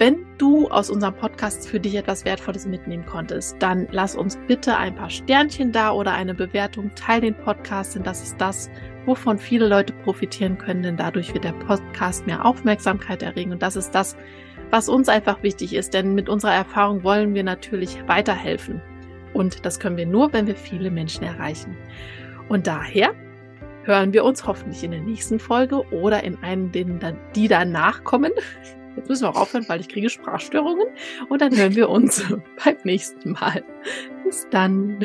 Wenn 0.00 0.24
du 0.38 0.66
aus 0.68 0.88
unserem 0.88 1.12
Podcast 1.12 1.68
für 1.68 1.78
dich 1.78 1.94
etwas 1.94 2.24
Wertvolles 2.24 2.64
mitnehmen 2.64 3.04
konntest, 3.04 3.56
dann 3.58 3.86
lass 3.90 4.16
uns 4.16 4.38
bitte 4.48 4.78
ein 4.78 4.94
paar 4.94 5.10
Sternchen 5.10 5.72
da 5.72 5.90
oder 5.90 6.14
eine 6.14 6.32
Bewertung. 6.32 6.90
Teil 6.94 7.20
den 7.20 7.34
Podcast, 7.34 7.94
denn 7.94 8.02
das 8.02 8.22
ist 8.22 8.40
das, 8.40 8.70
wovon 9.04 9.36
viele 9.36 9.68
Leute 9.68 9.92
profitieren 9.92 10.56
können, 10.56 10.82
denn 10.82 10.96
dadurch 10.96 11.34
wird 11.34 11.44
der 11.44 11.52
Podcast 11.52 12.26
mehr 12.26 12.46
Aufmerksamkeit 12.46 13.22
erregen 13.22 13.52
und 13.52 13.60
das 13.60 13.76
ist 13.76 13.90
das, 13.90 14.16
was 14.70 14.88
uns 14.88 15.10
einfach 15.10 15.42
wichtig 15.42 15.74
ist, 15.74 15.92
denn 15.92 16.14
mit 16.14 16.30
unserer 16.30 16.54
Erfahrung 16.54 17.04
wollen 17.04 17.34
wir 17.34 17.44
natürlich 17.44 18.02
weiterhelfen. 18.06 18.80
Und 19.34 19.66
das 19.66 19.80
können 19.80 19.98
wir 19.98 20.06
nur, 20.06 20.32
wenn 20.32 20.46
wir 20.46 20.56
viele 20.56 20.90
Menschen 20.90 21.24
erreichen. 21.24 21.76
Und 22.48 22.66
daher 22.66 23.12
hören 23.82 24.14
wir 24.14 24.24
uns 24.24 24.46
hoffentlich 24.46 24.82
in 24.82 24.92
der 24.92 25.02
nächsten 25.02 25.38
Folge 25.38 25.86
oder 25.92 26.24
in 26.24 26.42
einen, 26.42 26.72
die 26.72 27.48
danach 27.48 28.02
kommen. 28.02 28.32
Jetzt 28.96 29.08
müssen 29.08 29.24
wir 29.24 29.30
auch 29.30 29.40
aufhören, 29.40 29.68
weil 29.68 29.80
ich 29.80 29.88
kriege 29.88 30.10
Sprachstörungen. 30.10 30.88
Und 31.28 31.40
dann 31.40 31.56
hören 31.56 31.74
wir 31.74 31.88
uns 31.88 32.22
beim 32.64 32.76
nächsten 32.84 33.32
Mal. 33.32 33.64
Bis 34.24 34.46
dann. 34.50 34.98